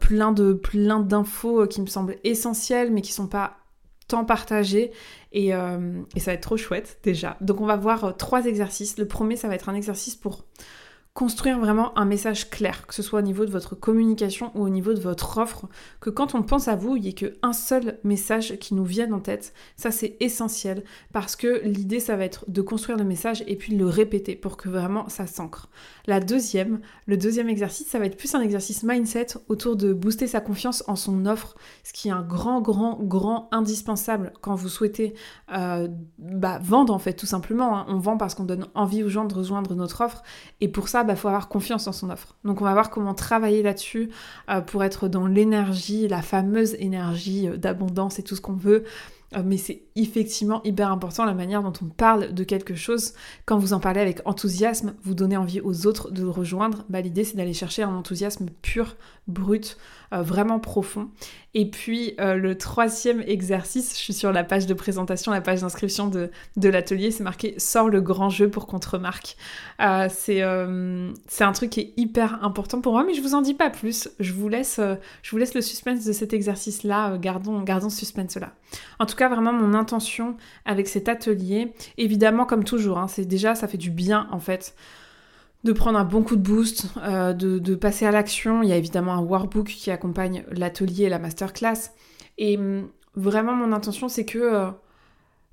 plein 0.00 0.32
de 0.32 0.52
plein 0.52 0.98
d'infos 0.98 1.66
qui 1.68 1.80
me 1.80 1.86
semblent 1.86 2.16
essentielles, 2.24 2.90
mais 2.92 3.02
qui 3.02 3.12
sont 3.12 3.28
pas 3.28 3.59
tant 4.10 4.24
partagées 4.24 4.90
euh, 5.36 6.02
et, 6.16 6.20
ça 6.20 6.32
va 6.32 6.34
être 6.34 6.42
trop 6.42 6.56
chouette 6.56 6.98
déjà. 7.02 7.36
Donc 7.40 7.60
on 7.60 7.66
va 7.66 7.76
voir 7.76 8.04
euh, 8.04 8.12
trois 8.12 8.46
exercices. 8.46 8.98
Le 8.98 9.06
premier, 9.06 9.36
ça 9.36 9.48
va 9.48 9.54
être 9.54 9.68
un 9.68 9.74
exercice 9.74 10.16
pour 10.16 10.44
construire 11.12 11.58
vraiment 11.58 11.96
un 11.98 12.04
message 12.04 12.50
clair, 12.50 12.86
que 12.86 12.94
ce 12.94 13.02
soit 13.02 13.18
au 13.18 13.22
niveau 13.22 13.44
de 13.44 13.50
votre 13.50 13.74
communication 13.74 14.52
ou 14.54 14.62
au 14.62 14.68
niveau 14.68 14.94
de 14.94 15.00
votre 15.00 15.38
offre, 15.38 15.66
que 16.00 16.08
quand 16.08 16.34
on 16.36 16.42
pense 16.42 16.68
à 16.68 16.76
vous, 16.76 16.96
il 16.96 17.02
n'y 17.02 17.08
ait 17.08 17.12
qu'un 17.12 17.52
seul 17.52 17.98
message 18.04 18.56
qui 18.58 18.74
nous 18.74 18.84
vienne 18.84 19.12
en 19.12 19.18
tête. 19.18 19.52
Ça, 19.76 19.90
c'est 19.90 20.16
essentiel 20.20 20.84
parce 21.12 21.34
que 21.34 21.62
l'idée, 21.64 21.98
ça 21.98 22.16
va 22.16 22.24
être 22.24 22.44
de 22.48 22.62
construire 22.62 22.96
le 22.96 23.04
message 23.04 23.42
et 23.48 23.56
puis 23.56 23.72
de 23.74 23.78
le 23.78 23.86
répéter 23.86 24.36
pour 24.36 24.56
que 24.56 24.68
vraiment 24.68 25.08
ça 25.08 25.26
s'ancre. 25.26 25.68
La 26.06 26.20
deuxième, 26.20 26.80
le 27.06 27.16
deuxième 27.16 27.48
exercice, 27.48 27.88
ça 27.88 27.98
va 27.98 28.06
être 28.06 28.16
plus 28.16 28.34
un 28.36 28.40
exercice 28.40 28.84
mindset 28.84 29.26
autour 29.48 29.74
de 29.74 29.92
booster 29.92 30.28
sa 30.28 30.40
confiance 30.40 30.84
en 30.86 30.94
son 30.94 31.26
offre, 31.26 31.56
ce 31.82 31.92
qui 31.92 32.08
est 32.08 32.12
un 32.12 32.22
grand, 32.22 32.60
grand, 32.60 32.98
grand 33.02 33.48
indispensable 33.50 34.32
quand 34.40 34.54
vous 34.54 34.68
souhaitez 34.68 35.14
euh, 35.52 35.88
bah, 36.18 36.60
vendre 36.62 36.94
en 36.94 36.98
fait, 37.00 37.14
tout 37.14 37.26
simplement. 37.26 37.76
Hein. 37.76 37.86
On 37.88 37.98
vend 37.98 38.16
parce 38.16 38.36
qu'on 38.36 38.44
donne 38.44 38.68
envie 38.74 39.02
aux 39.02 39.08
gens 39.08 39.24
de 39.24 39.34
rejoindre 39.34 39.74
notre 39.74 40.02
offre 40.02 40.22
et 40.60 40.68
pour 40.68 40.88
ça, 40.88 40.99
il 41.02 41.06
bah, 41.06 41.16
faut 41.16 41.28
avoir 41.28 41.48
confiance 41.48 41.86
en 41.86 41.92
son 41.92 42.10
offre. 42.10 42.36
Donc 42.44 42.60
on 42.60 42.64
va 42.64 42.72
voir 42.72 42.90
comment 42.90 43.14
travailler 43.14 43.62
là-dessus 43.62 44.10
euh, 44.48 44.60
pour 44.60 44.84
être 44.84 45.08
dans 45.08 45.26
l'énergie, 45.26 46.08
la 46.08 46.22
fameuse 46.22 46.74
énergie 46.74 47.48
euh, 47.48 47.56
d'abondance 47.56 48.18
et 48.18 48.22
tout 48.22 48.36
ce 48.36 48.40
qu'on 48.40 48.54
veut. 48.54 48.84
euh, 49.36 49.42
mais 49.44 49.56
c'est 49.56 49.82
effectivement 49.96 50.62
hyper 50.64 50.90
important 50.90 51.24
la 51.24 51.34
manière 51.34 51.62
dont 51.62 51.72
on 51.82 51.86
parle 51.86 52.32
de 52.32 52.44
quelque 52.44 52.74
chose. 52.74 53.14
Quand 53.46 53.58
vous 53.58 53.72
en 53.72 53.80
parlez 53.80 54.00
avec 54.00 54.20
enthousiasme, 54.24 54.94
vous 55.02 55.14
donnez 55.14 55.36
envie 55.36 55.60
aux 55.60 55.86
autres 55.86 56.10
de 56.10 56.22
le 56.22 56.30
rejoindre. 56.30 56.84
Bah, 56.88 57.00
L'idée, 57.00 57.24
c'est 57.24 57.36
d'aller 57.36 57.54
chercher 57.54 57.82
un 57.82 57.94
enthousiasme 57.94 58.46
pur, 58.62 58.96
brut, 59.28 59.78
euh, 60.12 60.22
vraiment 60.22 60.58
profond. 60.58 61.08
Et 61.54 61.70
puis 61.70 62.14
euh, 62.20 62.34
le 62.34 62.58
troisième 62.58 63.20
exercice, 63.20 63.92
je 63.92 63.98
suis 63.98 64.12
sur 64.12 64.32
la 64.32 64.42
page 64.44 64.66
de 64.66 64.74
présentation, 64.74 65.30
la 65.30 65.40
page 65.40 65.60
d'inscription 65.60 66.08
de, 66.08 66.30
de 66.56 66.68
l'atelier, 66.68 67.10
c'est 67.10 67.22
marqué 67.22 67.54
Sors 67.58 67.88
le 67.88 68.00
grand 68.00 68.28
jeu 68.28 68.50
pour 68.50 68.66
contre-marque. 68.66 69.36
Euh, 69.80 70.08
c'est 70.10 70.42
un 70.42 71.52
truc 71.52 71.70
qui 71.70 71.80
est 71.80 71.92
hyper 71.96 72.42
important 72.44 72.80
pour 72.80 72.92
moi, 72.92 73.04
mais 73.04 73.14
je 73.14 73.22
vous 73.22 73.34
en 73.34 73.40
dis 73.40 73.54
pas 73.54 73.70
plus. 73.70 74.08
Je 74.18 74.32
vous 74.32 74.48
laisse, 74.48 74.80
je 75.22 75.30
vous 75.30 75.38
laisse 75.38 75.54
le 75.54 75.60
suspense 75.60 76.04
de 76.04 76.12
cet 76.12 76.32
exercice-là. 76.32 77.16
gardons, 77.18 77.60
gardons 77.62 77.90
ce 77.90 77.98
suspense-là. 77.98 78.52
En 78.98 79.06
tout 79.06 79.16
cas, 79.16 79.28
vraiment, 79.28 79.52
mon 79.52 79.74
intention 79.74 80.36
avec 80.64 80.88
cet 80.88 81.08
atelier, 81.08 81.72
évidemment, 81.98 82.46
comme 82.46 82.64
toujours, 82.64 82.98
hein, 82.98 83.08
c'est 83.08 83.24
déjà, 83.24 83.54
ça 83.54 83.68
fait 83.68 83.78
du 83.78 83.90
bien 83.90 84.28
en 84.30 84.40
fait 84.40 84.74
de 85.64 85.72
prendre 85.72 85.98
un 85.98 86.04
bon 86.04 86.22
coup 86.22 86.36
de 86.36 86.42
boost, 86.42 86.86
euh, 86.98 87.32
de, 87.32 87.74
passer 87.74 88.06
à 88.06 88.10
l'action. 88.10 88.62
Il 88.62 88.68
y 88.68 88.72
a 88.72 88.76
évidemment 88.76 89.12
un 89.12 89.20
workbook 89.20 89.66
qui 89.66 89.90
accompagne 89.90 90.44
l'atelier 90.50 91.04
et 91.04 91.08
la 91.08 91.18
masterclass. 91.18 91.92
Et 92.38 92.56
hum, 92.56 92.88
vraiment, 93.14 93.54
mon 93.54 93.72
intention, 93.72 94.08
c'est 94.08 94.24
que, 94.24 94.38
euh, 94.38 94.70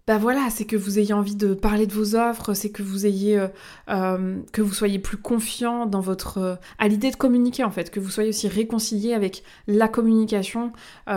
bah 0.08 0.18
voilà, 0.18 0.50
c'est 0.50 0.64
que 0.64 0.78
vous 0.78 1.00
ayez 1.00 1.14
envie 1.14 1.36
de 1.36 1.54
parler 1.54 1.86
de 1.86 1.92
vos 1.94 2.16
offres, 2.16 2.54
c'est 2.54 2.70
que 2.70 2.82
vous 2.82 3.06
ayez, 3.06 3.46
euh, 3.90 4.38
que 4.54 4.62
vous 4.62 4.74
soyez 4.74 5.00
plus 5.00 5.18
confiant 5.18 5.86
dans 5.86 6.00
votre, 6.00 6.60
à 6.80 6.88
l'idée 6.88 7.12
de 7.12 7.18
communiquer 7.18 7.66
en 7.66 7.72
fait, 7.72 7.92
que 7.92 8.00
vous 8.00 8.10
soyez 8.10 8.30
aussi 8.30 8.48
réconcilié 8.48 9.14
avec 9.14 9.44
la 9.68 9.90
communication, 9.90 10.72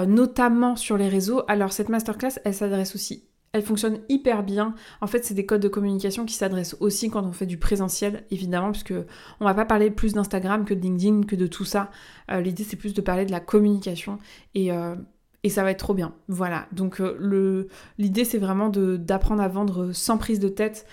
notamment 0.08 0.74
sur 0.74 0.96
les 0.96 1.08
réseaux. 1.08 1.42
Alors 1.46 1.72
cette 1.72 1.88
masterclass, 1.88 2.40
elle 2.44 2.54
s'adresse 2.54 2.96
aussi 2.96 3.29
elle 3.52 3.62
fonctionne 3.62 4.00
hyper 4.08 4.42
bien. 4.42 4.74
En 5.00 5.06
fait, 5.06 5.24
c'est 5.24 5.34
des 5.34 5.46
codes 5.46 5.62
de 5.62 5.68
communication 5.68 6.24
qui 6.24 6.34
s'adressent 6.34 6.76
aussi 6.80 7.10
quand 7.10 7.24
on 7.24 7.32
fait 7.32 7.46
du 7.46 7.58
présentiel, 7.58 8.24
évidemment, 8.30 8.70
puisque 8.70 8.94
on 9.40 9.44
va 9.44 9.54
pas 9.54 9.64
parler 9.64 9.90
plus 9.90 10.12
d'Instagram 10.12 10.64
que 10.64 10.74
de 10.74 10.80
LinkedIn, 10.80 11.22
que 11.24 11.36
de 11.36 11.46
tout 11.46 11.64
ça. 11.64 11.90
Euh, 12.30 12.40
l'idée, 12.40 12.64
c'est 12.64 12.76
plus 12.76 12.94
de 12.94 13.00
parler 13.00 13.26
de 13.26 13.32
la 13.32 13.40
communication 13.40 14.18
et, 14.54 14.72
euh, 14.72 14.94
ça 15.48 15.62
va 15.64 15.70
être 15.70 15.78
trop 15.78 15.94
bien. 15.94 16.14
Voilà. 16.28 16.66
Donc, 16.70 17.00
euh, 17.00 17.66
l'idée, 17.98 18.24
c'est 18.24 18.38
vraiment 18.38 18.68
d'apprendre 18.68 19.42
à 19.42 19.48
vendre 19.48 19.92
sans 19.92 20.18
prise 20.18 20.38
de 20.38 20.48
tête, 20.48 20.86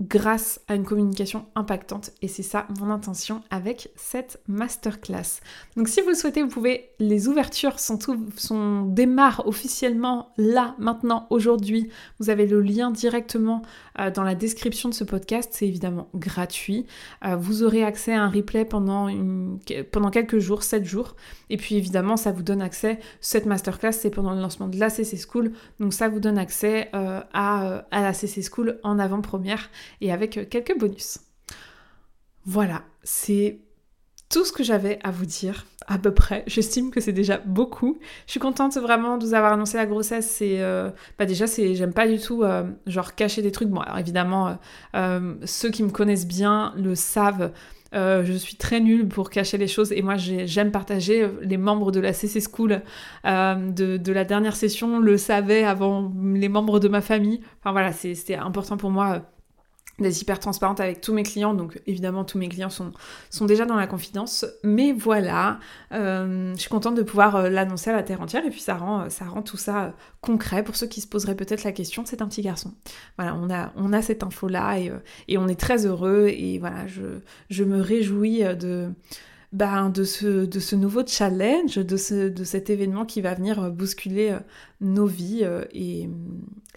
grâce 0.00 0.60
à 0.66 0.74
une 0.74 0.84
communication 0.84 1.46
impactante 1.54 2.10
et 2.20 2.26
c'est 2.26 2.42
ça 2.42 2.66
mon 2.80 2.90
intention 2.90 3.42
avec 3.50 3.90
cette 3.94 4.40
masterclass. 4.48 5.40
Donc 5.76 5.88
si 5.88 6.00
vous 6.00 6.08
le 6.08 6.14
souhaitez, 6.16 6.42
vous 6.42 6.48
pouvez, 6.48 6.90
les 6.98 7.28
ouvertures 7.28 7.78
sont, 7.78 7.96
tout, 7.96 8.26
sont 8.36 8.86
démarrent 8.86 9.46
officiellement 9.46 10.32
là, 10.36 10.74
maintenant, 10.78 11.28
aujourd'hui. 11.30 11.90
Vous 12.18 12.28
avez 12.28 12.46
le 12.46 12.60
lien 12.60 12.90
directement 12.90 13.62
euh, 14.00 14.10
dans 14.10 14.24
la 14.24 14.34
description 14.34 14.88
de 14.88 14.94
ce 14.94 15.04
podcast, 15.04 15.50
c'est 15.52 15.68
évidemment 15.68 16.08
gratuit. 16.14 16.86
Euh, 17.24 17.36
vous 17.36 17.62
aurez 17.62 17.84
accès 17.84 18.12
à 18.12 18.22
un 18.22 18.28
replay 18.28 18.64
pendant, 18.64 19.06
une, 19.06 19.60
pendant 19.92 20.10
quelques 20.10 20.40
jours, 20.40 20.64
7 20.64 20.84
jours. 20.84 21.14
Et 21.50 21.56
puis 21.56 21.76
évidemment, 21.76 22.16
ça 22.16 22.32
vous 22.32 22.42
donne 22.42 22.62
accès, 22.62 22.98
cette 23.20 23.46
masterclass, 23.46 23.92
c'est 23.92 24.10
pendant 24.10 24.34
le 24.34 24.40
lancement 24.40 24.66
de 24.66 24.78
la 24.78 24.90
CC 24.90 25.16
School, 25.16 25.52
donc 25.78 25.92
ça 25.92 26.08
vous 26.08 26.18
donne 26.18 26.38
accès 26.38 26.90
euh, 26.94 27.20
à, 27.32 27.84
à 27.92 28.02
la 28.02 28.12
CC 28.12 28.42
School 28.42 28.80
en 28.82 28.98
avant-première 28.98 29.70
et 30.00 30.12
avec 30.12 30.36
euh, 30.36 30.44
quelques 30.48 30.78
bonus. 30.78 31.18
Voilà, 32.46 32.82
c'est 33.02 33.60
tout 34.28 34.44
ce 34.44 34.52
que 34.52 34.64
j'avais 34.64 34.98
à 35.02 35.10
vous 35.10 35.26
dire, 35.26 35.66
à 35.86 35.98
peu 35.98 36.12
près. 36.12 36.44
J'estime 36.46 36.90
que 36.90 37.00
c'est 37.00 37.12
déjà 37.12 37.38
beaucoup. 37.38 37.98
Je 38.26 38.32
suis 38.32 38.40
contente 38.40 38.76
vraiment 38.76 39.16
de 39.16 39.24
vous 39.24 39.34
avoir 39.34 39.52
annoncé 39.52 39.76
la 39.76 39.86
grossesse. 39.86 40.28
C'est, 40.28 40.60
euh, 40.60 40.90
bah 41.18 41.26
déjà, 41.26 41.46
j'aime 41.46 41.92
pas 41.92 42.06
du 42.08 42.18
tout 42.18 42.42
euh, 42.42 42.64
genre 42.86 43.14
cacher 43.14 43.42
des 43.42 43.52
trucs. 43.52 43.68
Bon, 43.68 43.80
alors 43.80 43.98
évidemment, 43.98 44.58
ceux 45.44 45.70
qui 45.70 45.82
me 45.82 45.90
connaissent 45.90 46.26
bien 46.26 46.74
le 46.76 46.94
savent. 46.94 47.52
je 47.92 48.36
suis 48.36 48.56
très 48.56 48.80
nulle 48.80 49.08
pour 49.08 49.30
cacher 49.30 49.56
les 49.56 49.68
choses 49.68 49.92
et 49.92 50.02
moi 50.02 50.16
j'aime 50.16 50.72
partager. 50.72 51.28
Les 51.42 51.56
membres 51.56 51.92
de 51.92 52.00
la 52.00 52.12
CC 52.12 52.40
School 52.40 52.82
de, 53.24 53.96
de, 53.96 54.12
la 54.12 54.24
dernière 54.24 54.56
session 54.56 54.98
le 54.98 55.16
savaient 55.16 55.64
avant 55.64 56.12
les 56.34 56.48
membres 56.48 56.80
de 56.80 56.88
ma 56.88 57.00
famille. 57.00 57.40
Enfin 57.60 57.72
voilà, 57.72 57.92
c'était 57.92 58.36
important 58.36 58.76
pour 58.76 58.90
moi 58.90 59.22
d'être 60.00 60.20
hyper 60.20 60.40
transparente 60.40 60.80
avec 60.80 61.00
tous 61.00 61.12
mes 61.12 61.22
clients, 61.22 61.54
donc 61.54 61.80
évidemment 61.86 62.24
tous 62.24 62.38
mes 62.38 62.48
clients 62.48 62.70
sont, 62.70 62.92
déjà 63.46 63.64
dans 63.64 63.76
la 63.76 63.86
confidence, 63.86 64.44
mais 64.64 64.92
voilà, 64.92 65.60
euh, 65.92 66.52
je 66.54 66.60
suis 66.60 66.68
contente 66.68 66.96
de 66.96 67.02
pouvoir 67.02 67.36
euh, 67.36 67.48
l'annoncer 67.48 67.90
à 67.90 67.92
la 67.92 68.02
terre 68.02 68.20
entière. 68.20 68.44
Et 68.44 68.50
puis 68.50 68.60
ça 68.60 68.74
rend, 68.74 69.08
ça 69.08 69.24
rend 69.26 69.42
tout 69.42 69.56
ça 69.56 69.84
euh, 69.84 69.90
concret 70.20 70.64
pour 70.64 70.74
ceux 70.74 70.86
qui 70.86 71.00
se 71.00 71.06
poseraient 71.06 71.36
peut-être 71.36 71.64
la 71.64 71.72
question, 71.72 72.04
c'est 72.06 72.22
un 72.22 72.28
petit 72.28 72.42
garçon. 72.42 72.74
Voilà, 73.18 73.36
on 73.36 73.50
a, 73.50 73.72
on 73.76 73.92
a 73.92 74.02
cette 74.02 74.22
info-là 74.22 74.78
et, 75.28 75.38
on 75.38 75.48
est 75.48 75.60
très 75.60 75.86
heureux. 75.86 76.28
Et 76.28 76.58
voilà, 76.58 76.86
je, 76.86 77.20
je 77.50 77.64
me 77.64 77.80
réjouis 77.80 78.42
de... 78.56 78.90
Ben, 79.52 79.88
de, 79.88 80.02
ce, 80.02 80.46
de 80.46 80.58
ce 80.58 80.74
nouveau 80.74 81.06
challenge, 81.06 81.76
de, 81.76 81.96
ce, 81.96 82.28
de 82.28 82.42
cet 82.42 82.70
événement 82.70 83.04
qui 83.04 83.20
va 83.20 83.34
venir 83.34 83.70
bousculer 83.70 84.36
nos 84.80 85.06
vies 85.06 85.46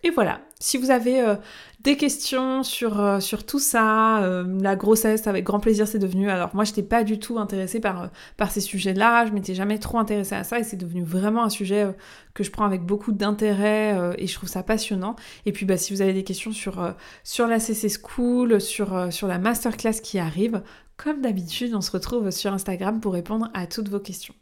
et 0.03 0.11
voilà, 0.11 0.41
si 0.59 0.77
vous 0.77 0.91
avez 0.91 1.21
euh, 1.21 1.35
des 1.79 1.97
questions 1.97 2.61
sur, 2.61 2.99
euh, 2.99 3.19
sur 3.19 3.45
tout 3.45 3.57
ça, 3.57 4.23
euh, 4.23 4.45
la 4.61 4.75
grossesse, 4.75 5.25
avec 5.25 5.43
grand 5.43 5.59
plaisir 5.59 5.87
c'est 5.87 5.97
devenu. 5.97 6.29
Alors 6.29 6.53
moi 6.53 6.65
je 6.65 6.71
n'étais 6.71 6.83
pas 6.83 7.03
du 7.03 7.17
tout 7.17 7.39
intéressée 7.39 7.79
par, 7.79 8.11
par 8.37 8.51
ces 8.51 8.61
sujets-là, 8.61 9.25
je 9.25 9.31
m'étais 9.31 9.55
jamais 9.55 9.79
trop 9.79 9.97
intéressée 9.97 10.35
à 10.35 10.43
ça 10.43 10.59
et 10.59 10.63
c'est 10.63 10.77
devenu 10.77 11.03
vraiment 11.03 11.43
un 11.43 11.49
sujet 11.49 11.87
que 12.35 12.43
je 12.43 12.51
prends 12.51 12.65
avec 12.65 12.83
beaucoup 12.83 13.11
d'intérêt 13.11 14.15
et 14.19 14.27
je 14.27 14.33
trouve 14.35 14.49
ça 14.49 14.61
passionnant. 14.61 15.15
Et 15.47 15.51
puis 15.51 15.65
bah, 15.65 15.77
si 15.77 15.93
vous 15.93 16.01
avez 16.01 16.13
des 16.13 16.23
questions 16.23 16.51
sur, 16.51 16.93
sur 17.23 17.47
la 17.47 17.59
CC 17.59 17.89
School, 17.89 18.61
sur, 18.61 19.11
sur 19.11 19.27
la 19.27 19.39
masterclass 19.39 19.99
qui 20.03 20.19
arrive, 20.19 20.61
comme 20.95 21.21
d'habitude 21.21 21.73
on 21.73 21.81
se 21.81 21.89
retrouve 21.89 22.29
sur 22.29 22.53
Instagram 22.53 22.99
pour 22.99 23.13
répondre 23.13 23.49
à 23.55 23.65
toutes 23.65 23.89
vos 23.89 23.99
questions. 23.99 24.35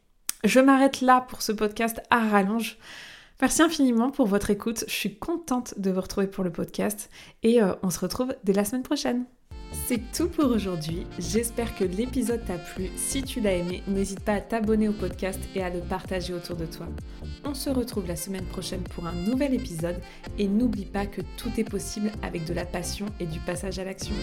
Je 0.44 0.60
m'arrête 0.60 1.00
là 1.00 1.22
pour 1.22 1.42
ce 1.42 1.54
podcast 1.54 2.02
à 2.10 2.20
rallonge. 2.20 2.78
Merci 3.42 3.62
infiniment 3.62 4.12
pour 4.12 4.28
votre 4.28 4.50
écoute. 4.50 4.86
Je 4.88 4.94
suis 4.94 5.16
contente 5.16 5.74
de 5.78 5.92
vous 5.92 6.02
retrouver 6.02 6.28
pour 6.28 6.44
le 6.44 6.52
podcast 6.52 7.10
et 7.44 7.62
euh, 7.62 7.74
on 7.84 7.90
se 7.90 8.00
retrouve 8.00 8.34
dès 8.44 8.54
la 8.54 8.64
semaine 8.64 8.84
prochaine. 8.84 9.26
C'est 9.88 10.00
tout 10.14 10.30
pour 10.30 10.50
aujourd'hui. 10.52 11.06
J'espère 11.20 11.76
que 11.76 11.84
l'épisode 11.84 12.46
t'a 12.46 12.58
plu. 12.58 12.90
Si 12.96 13.24
tu 13.24 13.42
l'as 13.42 13.54
aimé, 13.54 13.84
n'hésite 13.88 14.22
pas 14.22 14.34
à 14.34 14.42
t'abonner 14.42 14.88
au 14.88 14.94
podcast 14.94 15.40
et 15.54 15.62
à 15.62 15.70
le 15.70 15.82
partager 15.82 16.34
autour 16.34 16.56
de 16.56 16.66
toi. 16.66 16.88
On 17.44 17.54
se 17.54 17.70
retrouve 17.70 18.08
la 18.08 18.16
semaine 18.16 18.46
prochaine 18.46 18.84
pour 18.84 19.06
un 19.06 19.14
nouvel 19.14 19.54
épisode 19.54 20.00
et 20.40 20.48
n'oublie 20.48 20.86
pas 20.86 21.06
que 21.06 21.22
tout 21.38 21.52
est 21.58 21.70
possible 21.70 22.12
avec 22.24 22.46
de 22.46 22.54
la 22.54 22.66
passion 22.66 23.06
et 23.20 23.26
du 23.26 23.40
passage 23.40 23.80
à 23.80 23.84
l'action. 23.84 24.16